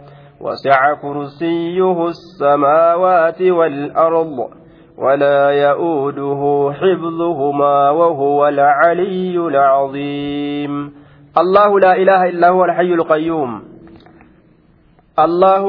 [0.41, 4.37] وسع كرسيه السماوات والأرض
[4.97, 6.41] ولا يؤوده
[6.73, 10.93] حفظهما وهو العلي العظيم.
[11.37, 13.51] الله لا إله إلا هو الحي القيوم.
[15.19, 15.65] الله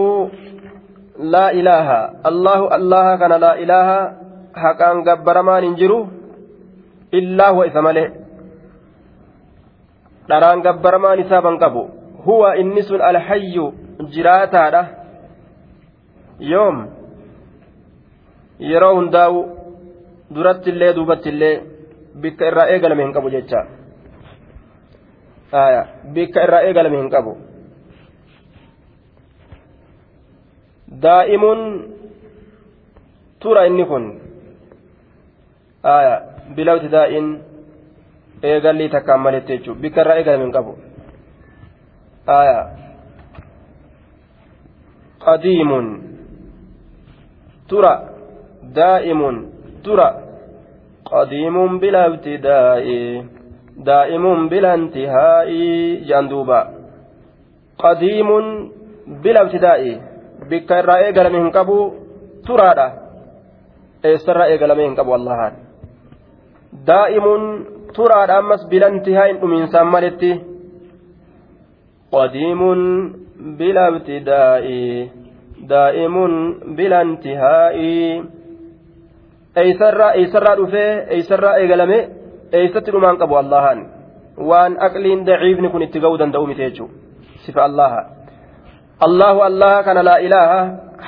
[1.18, 1.88] لا إله
[2.26, 3.88] الله الله كان لا إله
[4.56, 6.22] حقا قبر ما ننجره
[7.12, 8.08] isa malee
[10.28, 11.92] dharaan gabbaramaan isaa ban qabu
[12.24, 13.81] huwa inni sun alhayyu
[14.14, 14.82] jiraataadha.
[16.52, 16.78] Yoom
[18.70, 19.38] yeroo hundaa'u
[20.34, 21.54] duratti illee duubatti illee
[22.22, 23.64] bikka irraa eegalame hin qabu jecha.
[26.14, 27.36] Bikka irraa eegalame hin qabu.
[31.02, 31.60] Daa'imuun
[33.40, 34.04] tura inni kun.
[36.56, 37.26] Bila ibtidaa'in
[38.42, 39.80] eegallii takkaan maletti jechuudha.
[39.80, 40.78] Bikka irraa eegalame hin qabu
[47.68, 47.94] tura
[48.78, 49.36] daa'imun
[49.84, 50.08] dura
[51.10, 52.98] qadiimuun bila ibtidaa'i
[53.88, 56.60] daa'imuun bila intihaa'i jaan duuba
[57.82, 58.46] qadiimuun
[59.22, 59.92] bila ibtidaa'i
[60.50, 61.78] bikka irraa eegalame hin qabu
[62.46, 62.86] turaadha
[64.10, 65.54] eessarraa eegalame hin qabu allahaan
[66.86, 67.42] daa'imuun
[67.96, 70.32] turaadha ammas bila intihaa'in dhumiinsaan maletti
[72.14, 72.80] qadiimuun
[77.08, 77.92] intihaa'i
[79.62, 81.98] eeysarraa eeysarraa dhufee eeysarraa eegalame
[82.60, 83.84] eeysatti dhumaan qabu allahan
[84.50, 86.94] waan aqliin daciifni kun itti ga'uu danda'u miti jechuudha
[87.46, 88.00] sifa allaha
[89.06, 90.60] allahu allaha kana laa ilaaha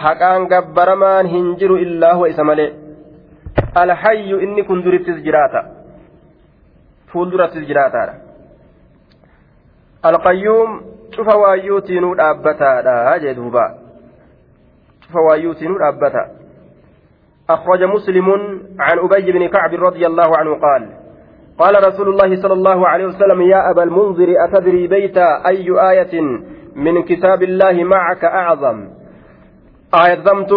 [0.05, 2.71] haqaan gabbaramaan hin jiru illaa huwa isa malee
[3.83, 5.65] alhayyu inni kun durittis jiraata
[7.13, 8.15] fuuldurattis jiraataadha
[10.11, 13.65] alqayyuum cufa waayyuutiinuu dhaabbataadha jee duuba.
[15.07, 16.25] Cufa waayyuutiinuu dhaabbata.
[17.51, 18.29] أخرج مسلم
[18.79, 20.89] عن أبي بن كعب رضي الله عنه قال
[21.59, 26.21] قال رسول الله صلى الله عليه وسلم يا أبا المنذر أتدري بيت أي آية
[26.77, 28.89] من كتاب الله معك أعظم
[30.07, 30.53] آية ذمت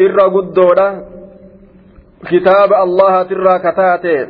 [0.00, 1.04] إر قدودة
[2.30, 4.26] كتاب الله ترى كتاتي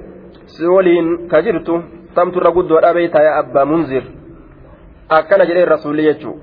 [0.46, 1.68] سولين كجرت
[2.16, 4.04] ثمت إر قدودة يا أبا منذر
[5.44, 6.34] جري الرسول يجو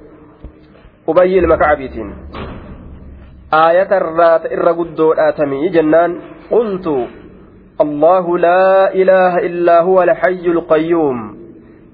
[1.09, 2.15] أبي المكعبيتين
[3.53, 6.87] آية الرات إر قدودة تمي جنان قلت
[7.81, 11.37] الله لا إله إلا هو الحي القيوم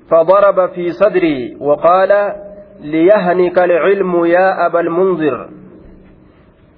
[0.10, 2.34] فضرب في صدري وقال
[2.82, 5.50] ليهنك العلم يا أبا المنذر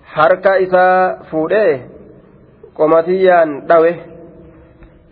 [0.05, 1.79] حركة إذا فوده
[2.75, 3.95] قمتيان دوه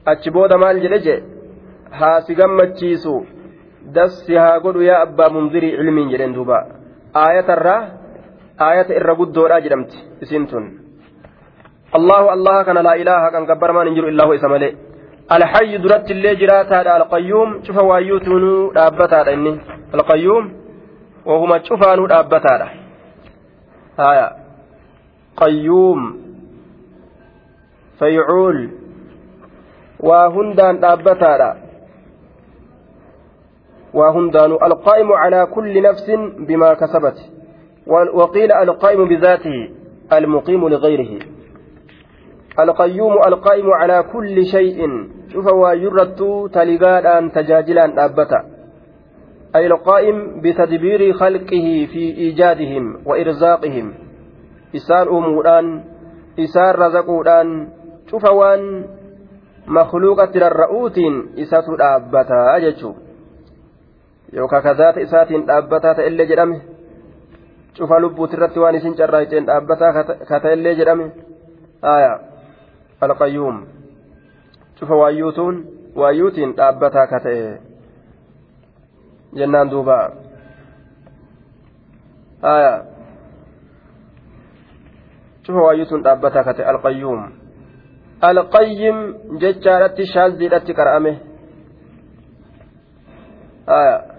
[0.08, 1.24] أتشبود مال جلجة
[1.92, 2.36] هاسي
[3.86, 6.60] قمتشيسو دسي هاقود يا أبا منذري علم جلن دوبا
[7.16, 7.78] آية الرا
[8.62, 9.92] آية الرقود راجرمت
[10.24, 10.66] سنتون
[11.96, 14.74] الله الله كان لا إله كان كبر ما ننجر إلا هو إسماله
[15.32, 19.60] الحي درت اللي جراتا القيوم شوف وايوتونو دابتا إني
[19.94, 20.46] القيوم
[21.26, 22.70] وهما شوفانو دابتا
[24.00, 24.28] آية
[25.38, 26.02] قيوم
[28.00, 28.58] فيعول
[30.00, 31.63] وهندان دابتا
[33.94, 36.12] وهندان القائم على كل نفس
[36.48, 37.18] بما كسبت.
[38.14, 39.70] وقيل القائم بذاته
[40.14, 41.20] المقيم لغيره.
[42.60, 44.88] القيوم القائم على كل شيء.
[45.34, 46.20] شوف ويرت
[46.54, 48.44] تلقان تجاجلا أبتا
[49.56, 53.94] أي القائم بتدبير خلقه في إيجادهم وإرزاقهم.
[54.76, 55.84] إسان أموران
[56.40, 57.68] إسان رزقودان.
[58.12, 58.86] شوف وان
[59.68, 60.98] مخلوقة للرؤوت
[61.40, 62.58] إسات أبتا
[64.32, 66.62] yookaan kazaata isaatiin dhaabbataa ta'e illee jedhame?
[67.78, 69.92] Cufa lubbuutirratti waan isin carraaqeen dhaabbataa
[70.30, 71.12] kata illee jedhame?
[71.92, 72.20] Aayaa
[73.02, 73.58] alqayyuum
[74.80, 75.56] cufa waayyuutuun
[75.96, 77.62] waayyuutiin dhaabbataa kata'e
[79.38, 79.98] jennaan duuba.
[82.54, 82.80] Aayaa
[85.46, 87.22] cufa waayyuutuun dhaabbataa kata'e alqayyuum
[88.30, 88.98] alqayyim
[89.42, 91.14] jechaadhatti shaazziidhatti qara'ame.
[93.68, 94.13] Aayaa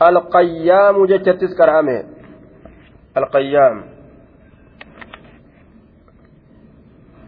[0.00, 2.04] alqayyaamu jechattis qara'ame
[3.16, 3.96] alqayyaam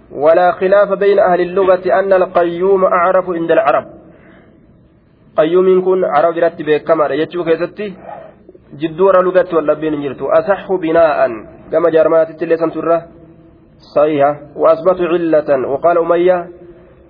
[0.08, 3.86] ولا خلاف بين أهل اللغة أن القيوم أعرف عند العرب.
[5.36, 7.94] قيوم كن عرب رتب كما يجو كيستي
[8.72, 10.26] جدور لغة واللبين جرتو.
[10.26, 11.28] أصح بناء.
[11.72, 13.02] كما جرمات التلسان تره
[13.94, 14.56] صحيحة.
[14.56, 15.68] وأثبتوا علة.
[15.68, 16.48] وقال أمية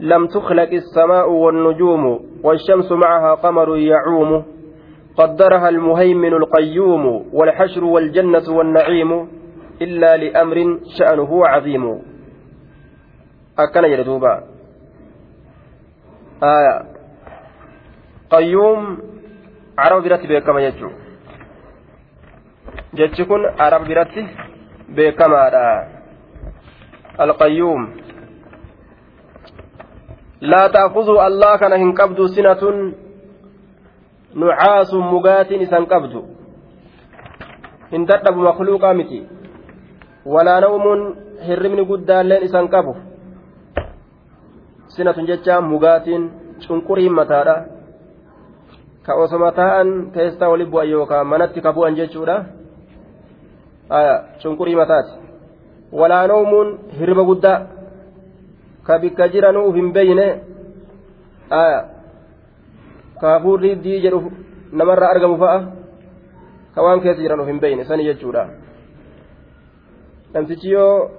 [0.01, 2.05] لم تخلق السماء والنجوم
[2.45, 4.58] والشمس معها قمر يعوم.
[5.19, 9.11] قدرها المهيمن القيوم والحشر والجنة والنعيم
[9.83, 10.59] إلا لأمر
[10.99, 11.85] شأنه عظيم
[16.41, 16.87] aya
[18.31, 19.03] qayyuum
[19.77, 20.93] araba biratti beekama jechuu
[22.95, 24.23] jechi kun araba biratti
[24.95, 25.65] beekamaadha
[27.19, 27.83] alqayyuum
[30.41, 32.95] laa ta'khuduu allah kana hin qabdu sinatun
[35.61, 36.25] isan qabdu
[37.93, 39.27] hin dadhabu makluuqaa miti
[40.27, 41.17] walaa nawmuun
[41.47, 42.97] hirribni guddaalleen isan qabu
[44.89, 46.31] sinatun jecha mugaatiin
[46.67, 47.57] cunquriin mataadha
[49.03, 52.45] ka osoma taa'an teessaa wali bu'an yookaan manatti ka bu'an jechuudha
[54.43, 55.13] cunqurii mataati
[55.93, 57.67] walaanoomuun hirriba guddaa
[58.83, 60.27] ka bikka jiranuu hin beeyne
[63.21, 64.31] ka hafuurri dii jedhu
[64.73, 65.59] namarraa argamu fa'a?
[66.75, 68.43] Ka waan keessa jiran hin beeyne sani jechuudha.
[70.35, 71.11] Namtichi yoo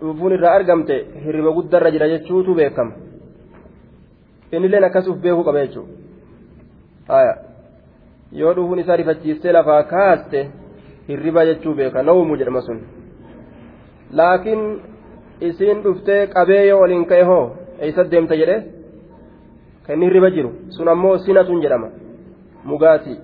[0.00, 2.92] dhufuun irraa argamte hirriba guddarra jira jechuutu beekama.
[4.52, 7.22] Innilleen akkas uf beekuu qaba jechuudha.
[8.32, 10.40] Yoo dhufuun isaa rifachiistee lafaa kaaste
[11.08, 12.02] hirriba jechuu beeka.
[12.02, 12.80] Nawmu jedhama sun.
[14.12, 14.62] Laakiin
[15.40, 17.44] isiin dhuftee qabee yoo waliin ka'e hoo?
[17.80, 18.75] Eessa deemta jedhee
[19.86, 21.88] kan inni hirriba jiru sun ammoo sinatun jedhama.
[22.64, 23.18] Mugaatii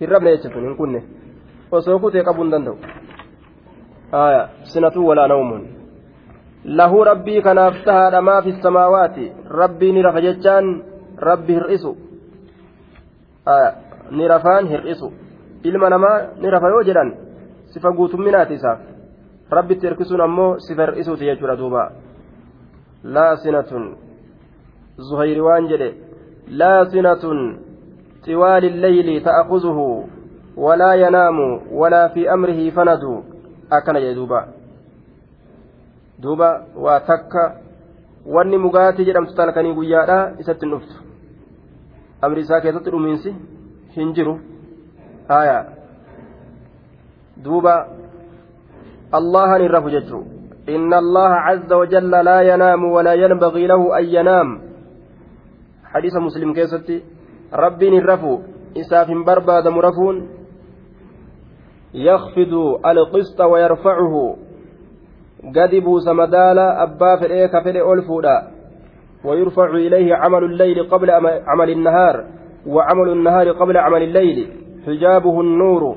[0.00, 1.02] hirrabne jecha sun hin kunne.
[1.70, 2.76] Osoo kutee qabuu hin danda'u
[4.72, 5.64] sinatun walaa nawmuun.
[6.64, 9.32] lahu rabbii kanaaf tahaadha maa fi samaawaati.
[9.60, 10.82] Rabbii ni rafa jechaan
[11.18, 11.96] rabbi hir'isu.
[14.10, 15.12] Ni rafaan hir'isu.
[15.64, 17.10] Ilma namaa ni rafa yoo jedhan
[17.74, 18.80] sifa guutumminaati isaaf
[19.50, 21.90] rabbitti hirkisuun ammoo sifa hir'isuuti jechuudha duuba.
[23.04, 23.96] Laa sinatun
[25.48, 25.90] waan jedhe
[26.62, 27.38] laa sinatun
[28.26, 30.04] طوال الليل تأخذه
[30.56, 31.38] ولا ينام
[31.72, 33.22] ولا في أمره فند
[33.72, 34.42] أكن يدوبا
[39.04, 40.94] jedhamtu talkanii guyyaadha isatti hin dhuftu
[42.22, 43.32] amri isaa keessatti dhumiinsi
[43.96, 44.34] hin jiru
[45.28, 45.56] haya
[47.46, 47.74] duuba
[49.18, 50.24] allahan hin rafu jechuu
[50.62, 54.48] إن الله عز وجل لا ينام ولا ينبغي له أن ينام
[55.94, 57.02] حديث مسلم كيستي.
[57.54, 58.38] ربي الرفو
[58.76, 60.28] إساف برباد مرفون.
[61.94, 62.54] يخفض
[62.86, 64.36] القسط ويرفعه.
[66.84, 68.36] abbaa fedhee ka fedhe ol fuudha
[69.24, 71.10] ويرفع إليه عمل الليل قبل
[71.46, 72.24] عمل النهار.
[72.66, 74.48] وعمل النهار قبل عمل الليل.
[74.86, 75.96] حجابه النور.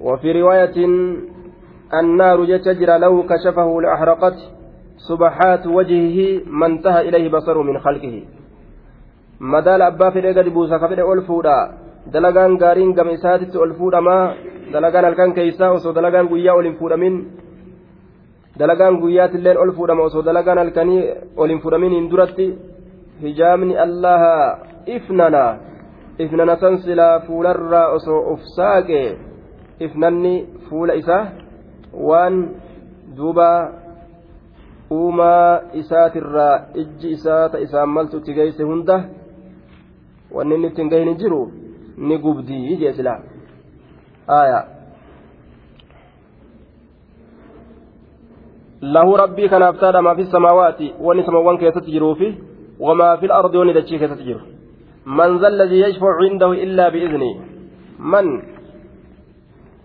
[0.00, 0.76] وفي رواية
[2.00, 4.53] النار يتجرى لو كشفه لأحرقت
[4.96, 8.22] سبحات وجهه ما انتهى إليه بصره من خلقه
[9.40, 11.58] مدال أبا في رقد بوسا كفر ألفودا
[12.12, 14.34] دلقان قارين قم إساتت ألفودا ما
[14.72, 17.14] دلقان الكان كيسا وسو دلقان قيا ألفودا من
[19.02, 21.02] guyyaatilleen ol fuudhama osoo dalagaan halkanii
[21.36, 22.46] ol hin fuudhaminiin duratti
[23.22, 25.44] hijaabni allaha ifnana
[26.18, 29.00] ifnana san silaa fuularraa osoo uf saaqe
[29.86, 30.34] ifnanni
[30.68, 31.24] fuula isaa
[32.08, 32.36] waan
[33.16, 33.48] duuba
[34.96, 38.96] uumaa isaatirraa ijji isaa ta isaan maltu itti geeyse hunda
[40.36, 41.40] wanni inni ittiin gahin jiru
[42.08, 43.18] ni gubdii jee silaa
[44.38, 44.64] aayaa
[48.94, 52.34] له ربي كان أفتاد ما في السماوات ونسمى وان كيست جروفي
[52.80, 54.40] وما في الأرض وندتشي كيست جرو
[55.06, 57.34] من ذا الذي يشفع عنده إلا بإذنه
[57.98, 58.26] من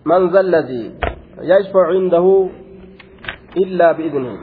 [0.04, 0.84] من ذا الذي
[1.52, 2.26] يشفع عنده
[3.56, 4.36] إلا بإذنه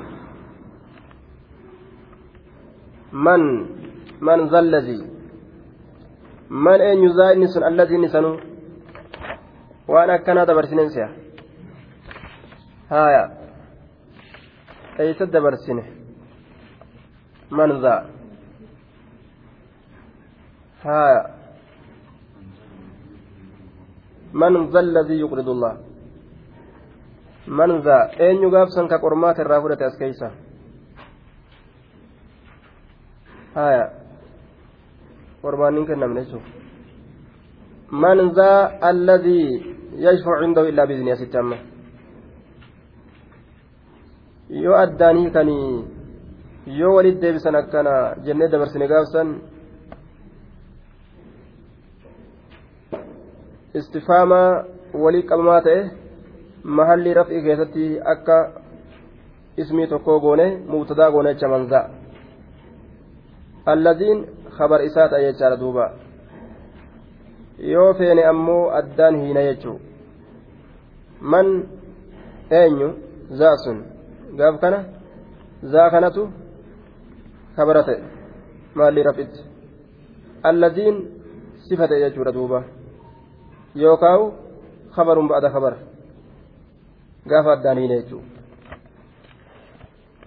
[3.14, 3.42] من
[4.22, 5.00] من ذا الذي
[6.50, 8.40] من أين يزاي نسن الذي نسنو؟
[9.88, 10.90] وأنا كان هذا برسنين
[12.92, 13.38] هايا.
[15.00, 15.84] eeysa dabarsine
[17.54, 17.96] man ذا؟
[20.84, 21.22] haya
[24.34, 25.74] man ذا الذي يقرض الله؟
[27.48, 29.62] man ذا؟ eenyu gaafsan ka qormaata irraa
[33.58, 33.84] haya
[35.42, 36.46] qormaannin kennamne jechuuf
[37.92, 39.44] man ذا الذي
[39.96, 41.42] يشفع عنده إلا بإذنه ستة
[44.50, 45.86] yoo addaan hiikanii
[46.80, 49.34] yoo walit deebisan akkana jennee dabarsine gaafsan
[53.80, 54.64] istifaamaa
[55.04, 55.82] walii qabamaa ta'e
[56.80, 58.38] mahallii raf'ii keessatti akka
[59.58, 61.86] ismii tokkoo goone mubtadaa goone jecha manzaa
[63.74, 64.20] alladiin
[64.58, 65.86] khabar isaa ta'e jechaadha duuba
[67.74, 69.78] yoo feene ammoo addaan hiina jechuu
[71.34, 71.48] man
[72.62, 72.90] eenyu
[73.40, 73.78] zaasun
[74.40, 74.80] gaaf kana
[75.74, 76.24] zaa kanatu
[77.56, 78.00] kabara ta'e
[78.78, 79.42] maalli rafitti
[80.50, 80.98] alladiin
[81.68, 82.60] sifa ta'e jechuudha duuba
[83.84, 84.26] yookaawu
[84.96, 85.74] kabarun ba'ada kabar
[87.30, 88.37] gaafa addaan hiine jechuudha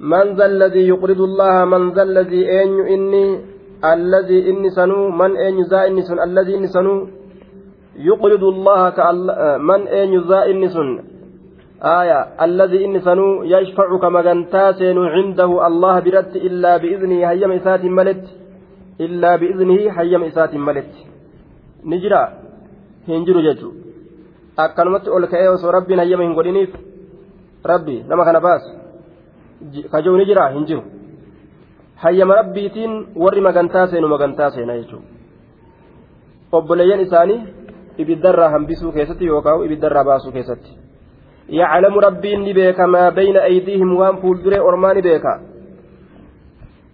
[0.00, 3.40] من ذا الذي يقرض الله من ذا الذي أين إني
[3.84, 7.08] الذي إني سنو من أين ذا إني سن الذي إني سنو.
[7.96, 8.80] يقرض الله
[9.58, 10.88] من أين ذا إني سن.
[11.82, 14.20] آية الذي إن سنو يشفع كما
[14.72, 18.24] سين عنده الله برد إلا بإذنه هيم إسات ملت.
[19.00, 20.92] إلا بإذنه هيم إسات ملت.
[21.84, 22.22] نجرا
[23.08, 23.70] هنجر ججو
[24.58, 26.70] أكنمت أول كأيوس ربي هيم هنقولينيف
[27.66, 28.24] ربي لما
[29.90, 30.82] kajoon ni jira hin jiru.
[31.96, 35.20] Hayyama rabbiitiin warri magantaa seenu magantaa seena jechuudha
[36.52, 37.40] obboleeyyan isaanii
[37.98, 40.78] ibiddarraa hambisuu keessatti yookaan ibiddarraa baasuu keessatti.
[41.48, 45.40] Yaclamu rabbiin ni beeka maa bayna aydiihim waan fuulduree ormaa ni beeka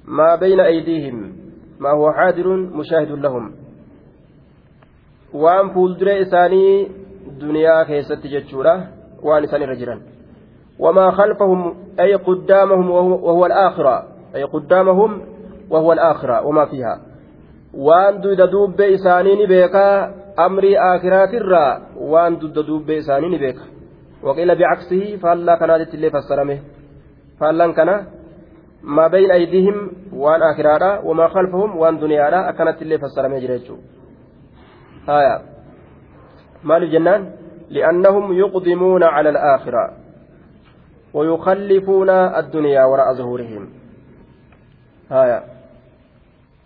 [0.07, 1.23] maa bayna aydiihim?
[1.79, 3.53] Maa huwa xaadirun mushaahiduun lahum?
[5.33, 6.91] Waan fuulduree isaanii
[7.41, 8.77] duniyaa keessatti jechuudha.
[9.23, 10.01] Waan isaan irra jiran.
[10.79, 14.05] وما خلفهم أي قدامهم وهو الآخرة
[14.35, 15.23] أي قدامهم
[15.71, 17.01] وهو الآخرة وما فيها.
[18.11, 19.75] دود دوب إساني نبيك
[20.39, 21.83] أمري آخرات الرا
[22.29, 23.57] دود دوب إساني نبيك
[24.23, 26.59] وقيل بعكسه فالله كانت اللي فسرمه.
[27.41, 28.07] فالله كان
[28.83, 33.77] ما بين أيديهم وان آخراتا وما خلفهم وان دنياتا أكنت اللي فسرمه جريتشو.
[35.09, 35.43] آية.
[36.65, 37.33] مال الجنان
[37.71, 40.06] لأنهم يقدمون على الآخرة.
[41.17, 43.63] ويخلفون الدنيا وراء ظهورهم.
[45.23, 45.39] آية.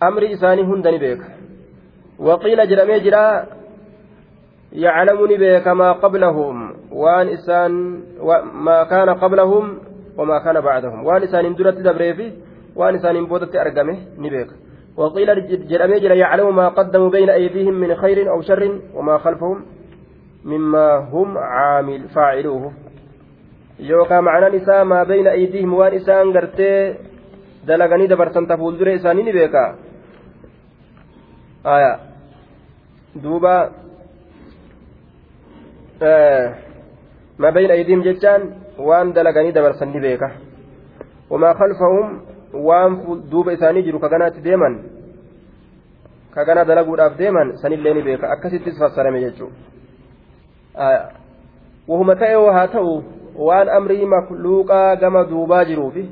[0.03, 1.23] أمر إساني هندني بيك
[2.19, 3.27] وقيل جرمي جرا
[4.73, 6.57] يعلمني بك ما قبلهم
[6.93, 7.73] وان إسان
[8.67, 9.65] ما كان قبلهم
[10.19, 11.07] وما كان بعدهم.
[11.07, 12.29] وان إسان درت دبريفي
[12.77, 14.51] وان إسان بودت أرقمه نبيك.
[14.97, 15.29] وقيل
[15.71, 19.59] جرمي جرا يعلم ما قدموا بين أيديهم من خير أو شر وما خلفهم
[20.45, 22.73] مما هم عامل فاعلوه.
[23.81, 27.01] Yookaan macnaan isaa maa bayna aydiihim waan isaan gartee
[27.67, 28.59] dalaganii dabarsan ta
[28.95, 29.65] isaanii ni beeka
[31.65, 31.99] aya
[33.23, 33.55] duuba
[37.39, 38.43] maa bayna aydiihim jechaan
[38.79, 40.31] waan dalaganii dabarsan ni beeka
[41.31, 42.21] wamaa khalfahum
[42.53, 42.99] waan
[43.31, 44.77] duuba isaanii jiru kaganaatti deeman
[46.35, 49.57] kagana dalaguudhaaf deeman sanillee ni beeka akkasittis fassarame jechuudha
[51.89, 56.09] wahuma ta'e haa ta'u waan amrii makluuqaa gama duubaa jiruufi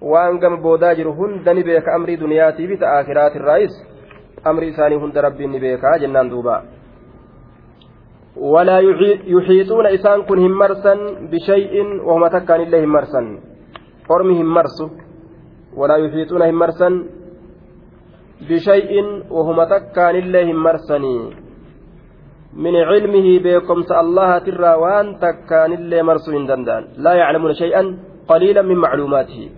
[0.00, 3.74] waan gama boodaa jiru hunda ni beeka amrii duniyaatii fi ta'a akiraatirraayis
[4.44, 6.62] amrii isaanii hunda rabbiin ni beekaa jennaan duuba.
[8.36, 11.00] Walaa yuxiixuuna isaan kun hin marsan
[11.30, 13.38] bishayin wahuma takkaan illee hin marsan.
[14.08, 14.90] Ormi hin marsu.
[15.76, 17.04] Walaa yuxiixuuna hin marsan
[18.48, 21.51] bishayin wahuma takkaan hin marsanii.
[22.54, 27.82] من علمه بكم الله ترى وأن تكان اللي مرسو دندان لا يعلمون شيئا
[28.28, 29.50] قليلا من معلوماته.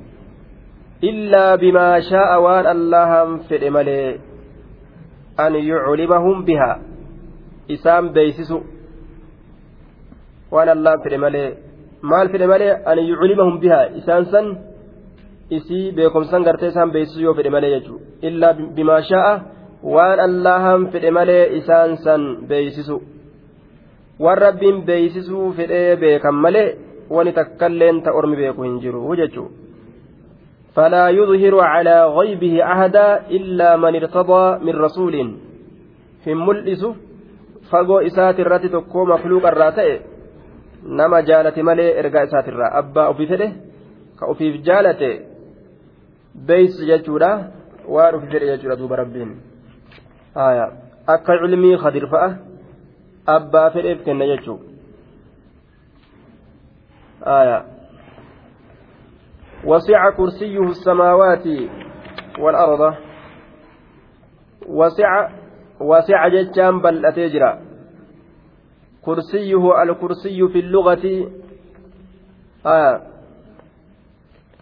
[1.04, 3.10] إلا بما شاء وأن الله
[3.48, 4.18] في ملي
[5.40, 6.72] أن يعلمهم بها.
[7.70, 8.60] إسام بيسسو.
[10.52, 11.46] وأن الله في ملي
[12.10, 14.46] maal fedhe malee an yuclimahum bihaa isaan san
[15.56, 19.00] isii beekomsan gartee isaan beeksisu yoo fedhe malee jechuudha illaa bimaa
[19.84, 22.96] waan allahan fedhe malee isaan san beeysisu
[24.24, 26.68] waan rabbiin beeysisuu fedhee beekan malee
[27.14, 29.50] wani takkailleen ta ormi beeku hin jiru jechuu
[30.74, 35.14] فلا يظهر على غيبه أحدا إلا من ارتضى من رسول
[36.24, 36.82] في ملئس
[37.70, 39.90] فقو إسات الرات تكو مخلوق الراتئ
[40.98, 43.52] نما جالت ملي إرقاء إسات الرا أبا أبي فده
[44.20, 45.02] كأفيف جالت
[46.34, 47.32] بيس ججورا
[47.88, 49.30] وارف جري ججورا دوب ربين
[50.34, 52.38] akka cilmii kadir fa'a
[53.26, 54.58] abbaa fedheef kenna jechuu
[57.22, 57.74] aya
[59.64, 61.46] وسع كرسيه السماوات
[62.38, 62.94] والأرض.
[64.68, 65.28] وسع
[65.80, 67.58] وسع جتان بل أتجرى
[69.02, 71.30] كرسيه الكرسي في اللغة.
[72.66, 73.00] آه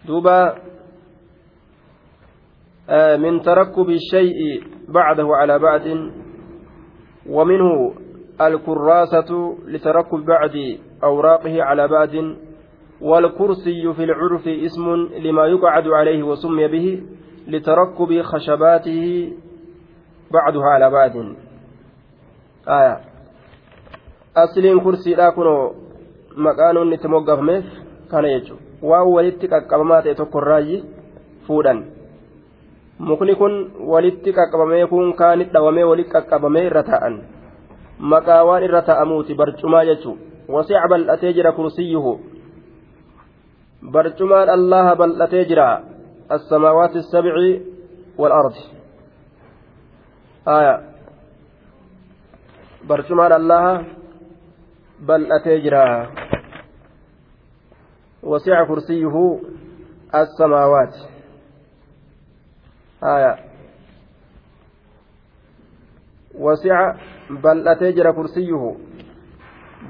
[0.07, 0.55] دوبا
[3.17, 6.11] من تركب الشيء بعده على بعد
[7.29, 7.93] ومنه
[8.41, 12.35] الكراسة لتركب بعد أوراقه على بعد
[13.01, 17.03] والكرسي في العرف اسم لما يقعد عليه وسمي به
[17.47, 19.31] لتركب خشباته
[20.31, 21.35] بعدها على بعد.
[22.67, 22.99] آية.
[24.37, 25.73] أصل كرسي لا كنو
[26.37, 27.65] مكان نتموقف ميف
[28.11, 28.55] كان يجو.
[28.81, 30.81] واو ولدتك أكبمات يتوكر
[31.47, 31.85] فودا
[32.99, 37.21] mukni kun walitti qaqqabamee kun kaanit dhawamee walitti qaqqabamee irra taa'an
[37.99, 40.17] maqaa waan irra taa'amuuti barcumaa jechuun
[40.49, 42.19] wasiica bal'atee jira kursiyyuhu
[43.91, 45.67] barcumaan allaha bal'atee jira
[46.29, 47.73] assamaawaati sabci
[48.17, 48.53] والأرض
[50.47, 50.81] آية
[52.89, 53.85] برشمان الله
[54.99, 56.09] بل أتجرى
[58.23, 59.39] وسع كرسيه
[60.15, 60.95] السماوات
[63.03, 63.35] آية.
[66.35, 66.95] وسع
[67.29, 68.75] بل أتجر كرسيه.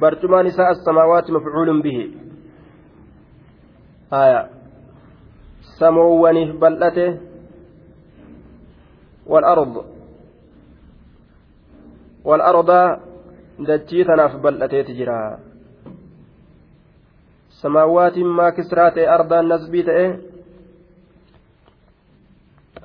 [0.02, 2.12] برجما نساء السماوات مفعول به.
[4.14, 4.50] آية.
[5.80, 7.20] سموونه بلته
[9.26, 9.86] والأرض.
[12.24, 13.00] والأرض
[13.60, 15.54] دجيتنا في بلته تجرى.
[17.64, 19.84] samaawaatiin maa kisraa ta'e ardaan nasbii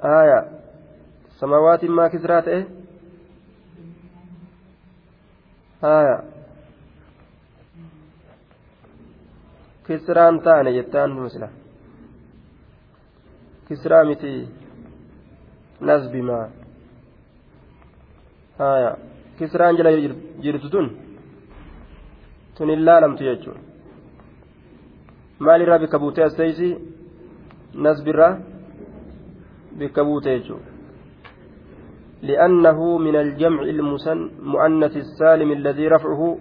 [0.03, 0.45] aya
[1.41, 2.61] samaawaatiin maa kisraa ta'e
[5.83, 6.17] aya
[9.87, 11.49] kisraan taane jettaan misla
[13.69, 14.33] kisraa miti
[15.81, 16.47] nasbi maa
[18.59, 18.91] aya
[19.39, 19.91] kisraan jala
[20.43, 20.87] jirtu tun
[22.59, 23.61] tun hin laalamtu jechuudha
[25.39, 26.69] maalirraa bikka buutee asteeysi
[27.87, 28.33] nasbirraa
[29.79, 30.79] buute jechuudha
[32.23, 36.39] لأنه من الجمع المؤنث السالم الذي رفعه.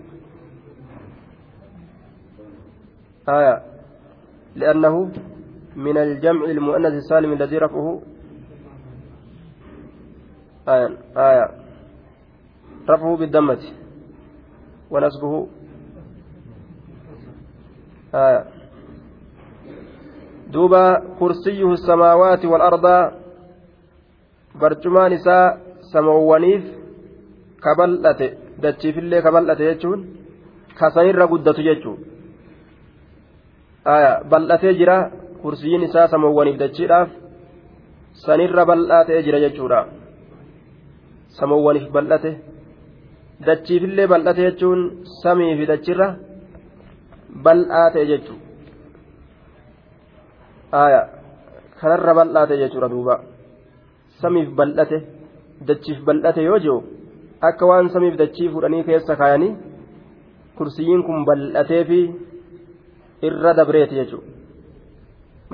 [3.29, 3.63] آية.
[4.55, 5.11] لأنه
[5.75, 8.01] من الجمع المؤنث السالم الذي رفعه.
[10.69, 10.97] آية.
[11.17, 11.47] آية.
[12.89, 13.61] رفعه بالدمة.
[14.91, 15.47] ونسبه
[18.15, 18.45] آية.
[20.49, 22.85] دوبا كرسيه السماوات والأرض
[24.61, 25.45] barcumaan isaa
[25.91, 26.63] samoowwaniif
[27.65, 28.27] kabal'ate
[28.63, 29.99] dachiifillee kabal'ate jechuun
[30.79, 31.99] kasanirra guddatu jechuun
[34.31, 34.97] bal'atee jira
[35.41, 37.09] kursiyyiin isaa samoowwaniif dachiidhaaf
[38.25, 39.79] sanirra bal'aa ta'ee jira jechuudha.
[41.37, 42.31] Samoowwaniif bal'ate
[43.47, 44.81] dachiifillee bal'ate jechuun
[45.21, 46.07] samii fi dachirra
[47.45, 48.45] bal'aa ta'e jechuudha.
[51.79, 53.19] Kanarra bal'aa ta'e jechuudha duubaa
[54.21, 54.97] samiif bal'ate
[55.67, 56.79] dachiif bal'ate yoo jiru
[57.49, 59.53] akka waan samiif dachii fuudhanii keessa kaayanii
[60.57, 61.99] kursiyyiin kun bal'atee fi
[63.27, 64.31] irra dabreeti jechuudha.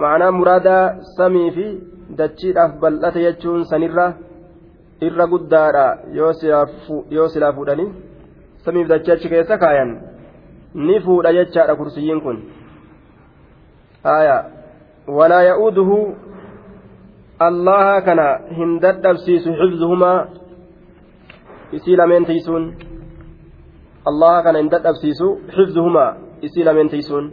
[0.01, 1.65] Ma'anaa muraadaa samii fi
[2.19, 4.05] dachiidhaaf bal'ate jechuun sanirra
[5.07, 5.85] irra guddaadha
[6.17, 7.89] yoo silaa fuudhanii
[8.65, 9.91] samiif dachii achi keessa kaayan
[10.87, 12.37] ni fuudha jechaadha kursiyyiin kun.
[15.17, 15.97] Walaa ya'uuduhu
[17.47, 18.27] allaha kana
[18.57, 20.19] hin dadhabsiisu xifzuhumaa
[21.77, 22.65] isii lameen tiisuun
[24.11, 26.11] allaha kana hin dadhabsiisu xifzuhumaa
[26.47, 27.25] isii lameen tiisuun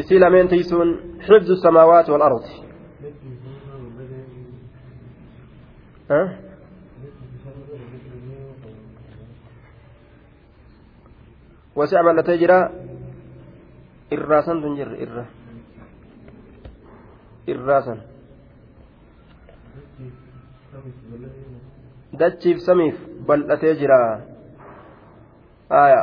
[0.00, 0.90] isii lameen tiisuun
[1.26, 2.52] xifzu samaawaati walardi
[11.78, 12.58] wasi'a bal'atee jira
[14.14, 15.24] irraasan tun jirre irra
[17.46, 17.98] irraasan
[22.20, 23.98] dachiif samiif bal'atee jira
[25.82, 26.02] aya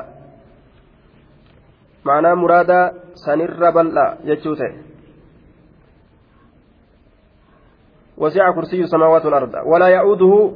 [2.05, 2.85] ma'anaa muraadaa
[3.25, 4.91] sanirra bal'a jechuu ta'e
[8.21, 10.51] وسع كرسي السماوات والأرض ولا يؤوده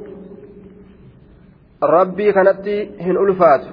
[1.82, 2.68] ربي كانت
[3.00, 3.64] هن ألفات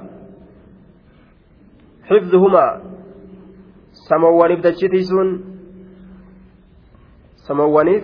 [2.03, 2.82] حفظهما
[7.47, 8.03] سموانيف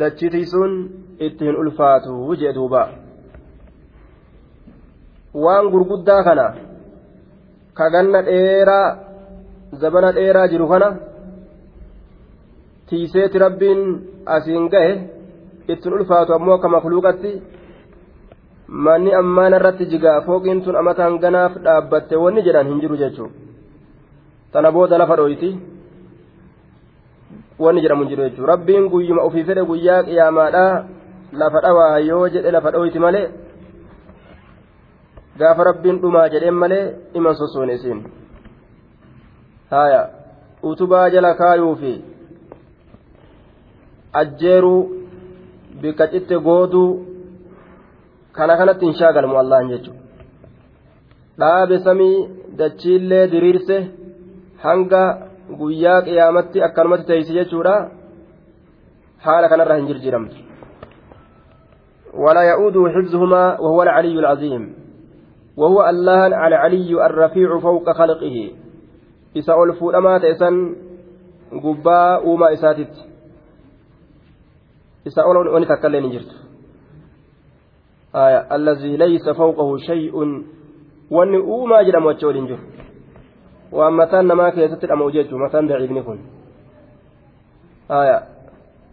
[0.00, 2.88] دجتيسون ittiin ulfaatu jee duuba
[5.44, 6.46] waan gurguddaa kana
[7.74, 8.96] kaganna dheeraa
[9.80, 10.88] zabana dheeraa jiru kana
[12.88, 13.80] tiiseeti rabbiin
[14.36, 14.92] asiin gahe
[15.68, 17.32] ittiin ulfaatu ammoo akka makluuqatti
[18.68, 23.34] manni ammaan irratti jigaa fooqiin tun amataan ganaaf dhaabbatte wanni jedhan hin jiru jechuudha
[24.52, 25.50] tana booda lafa dhooyti
[27.64, 30.72] wanni jedhamu hin jiru jechuudha rabbiin guyyuma ofii fedhe guyyaa qiyaamaadhaa
[31.42, 33.26] lafa dhawaa yoo jedhe lafa dhooyti malee
[35.40, 36.84] gaafa rabbiin dhumaa jedheen malee
[37.20, 38.00] iman sosoone isiin
[39.70, 40.02] haya
[40.72, 41.92] utubaa jala kaayuu fi
[44.22, 44.80] ajjeeruu
[45.80, 46.90] bikka citte gooduu
[48.32, 50.02] kana kanatti hin shaagalmu allahan jechuudha
[51.40, 52.16] dhaabe samii
[52.58, 53.76] dachiillee diriirse
[54.64, 55.02] hanga
[55.58, 57.90] guyyaa qiyaamatti akkanumatti teeysi jechuudha.
[59.18, 60.46] Haala kanarra hin jirjiramtu
[62.16, 64.74] ولا يؤوده حفظهما وهو العلي العظيم
[65.56, 68.50] وهو الله العلي الرفيع فوق خلقه
[69.36, 70.76] إسا ألفو لما تأسن
[71.62, 72.94] قباء وما إساتت
[75.06, 76.32] إسا أولون ونتكلم جرت
[78.14, 80.44] آية الذي ليس فوقه شيء
[81.12, 82.75] uumaa jedhamu achi waliin jiru.
[83.72, 86.18] Waan mataan namaa keessatti dhama'u jechuun mataan daciifni kun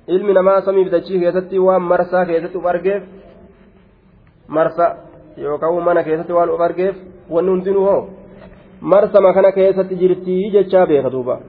[0.08, 3.04] ilmi namaa samiif dachii keessatti waan marsaa keessatti uf argeef
[4.48, 4.96] marsa
[5.38, 6.96] yookaan mana keessatti waan uf argeef
[7.30, 8.10] wanni hundinuu hoo
[8.82, 11.40] marsama kana keessatti jirtii jechaa beeka duuba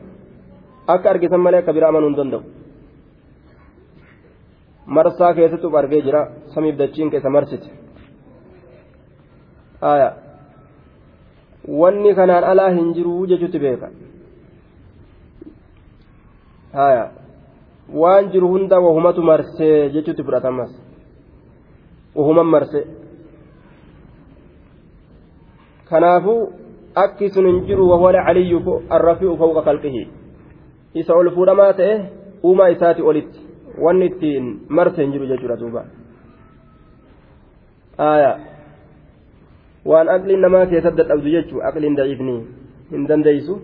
[0.87, 2.43] akka argisan malee akka biraa amanuu hin danda'u
[4.87, 7.68] marsaa keessatti uf argee jira samiif dachiin keessa marsite
[11.69, 13.91] wanni kanaan alaa hin jiru jechuutti beeka
[16.73, 17.11] haya
[18.03, 20.71] waan jiru hunda wahumatu marsee jechuutti fudhatamas
[22.15, 22.87] wahuman marse
[25.89, 26.53] kanaafuu
[26.95, 30.09] akki sun hin jiru wahuwa alcaliyyu arrafi'u fawqa khalqihi
[30.95, 31.95] isa ol fuudhamaa ta'e
[32.45, 33.41] uumaa isaati olitti
[33.85, 35.85] wanni ittiin marse hin jiru jechuudha duuba
[37.99, 38.53] aayaa
[39.85, 42.37] waan aqliin namaa keessatti dadhabdu jechuu aqliin daciifni
[42.91, 43.55] hin dandeeysu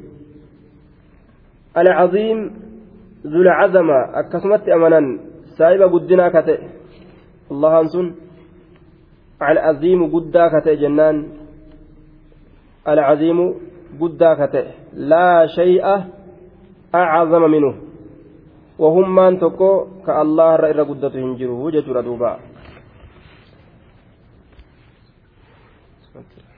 [1.74, 2.40] alcaziim
[3.32, 5.06] zulcazama akkasumatti amanan
[5.58, 6.58] saahiba guddinaa ka ta'e
[7.52, 8.06] allahan sun
[9.50, 11.24] alcaziimu guddaa ka ta'e jennaan
[12.84, 13.46] alcaziimu
[14.00, 15.94] guddaa ka ta'e laa shay'a
[16.92, 17.72] acazama minhu
[18.78, 22.49] wahummaan tokko ka allah irra irra guddatu hin jiru jechuudha duubaa
[26.16, 26.49] Okay.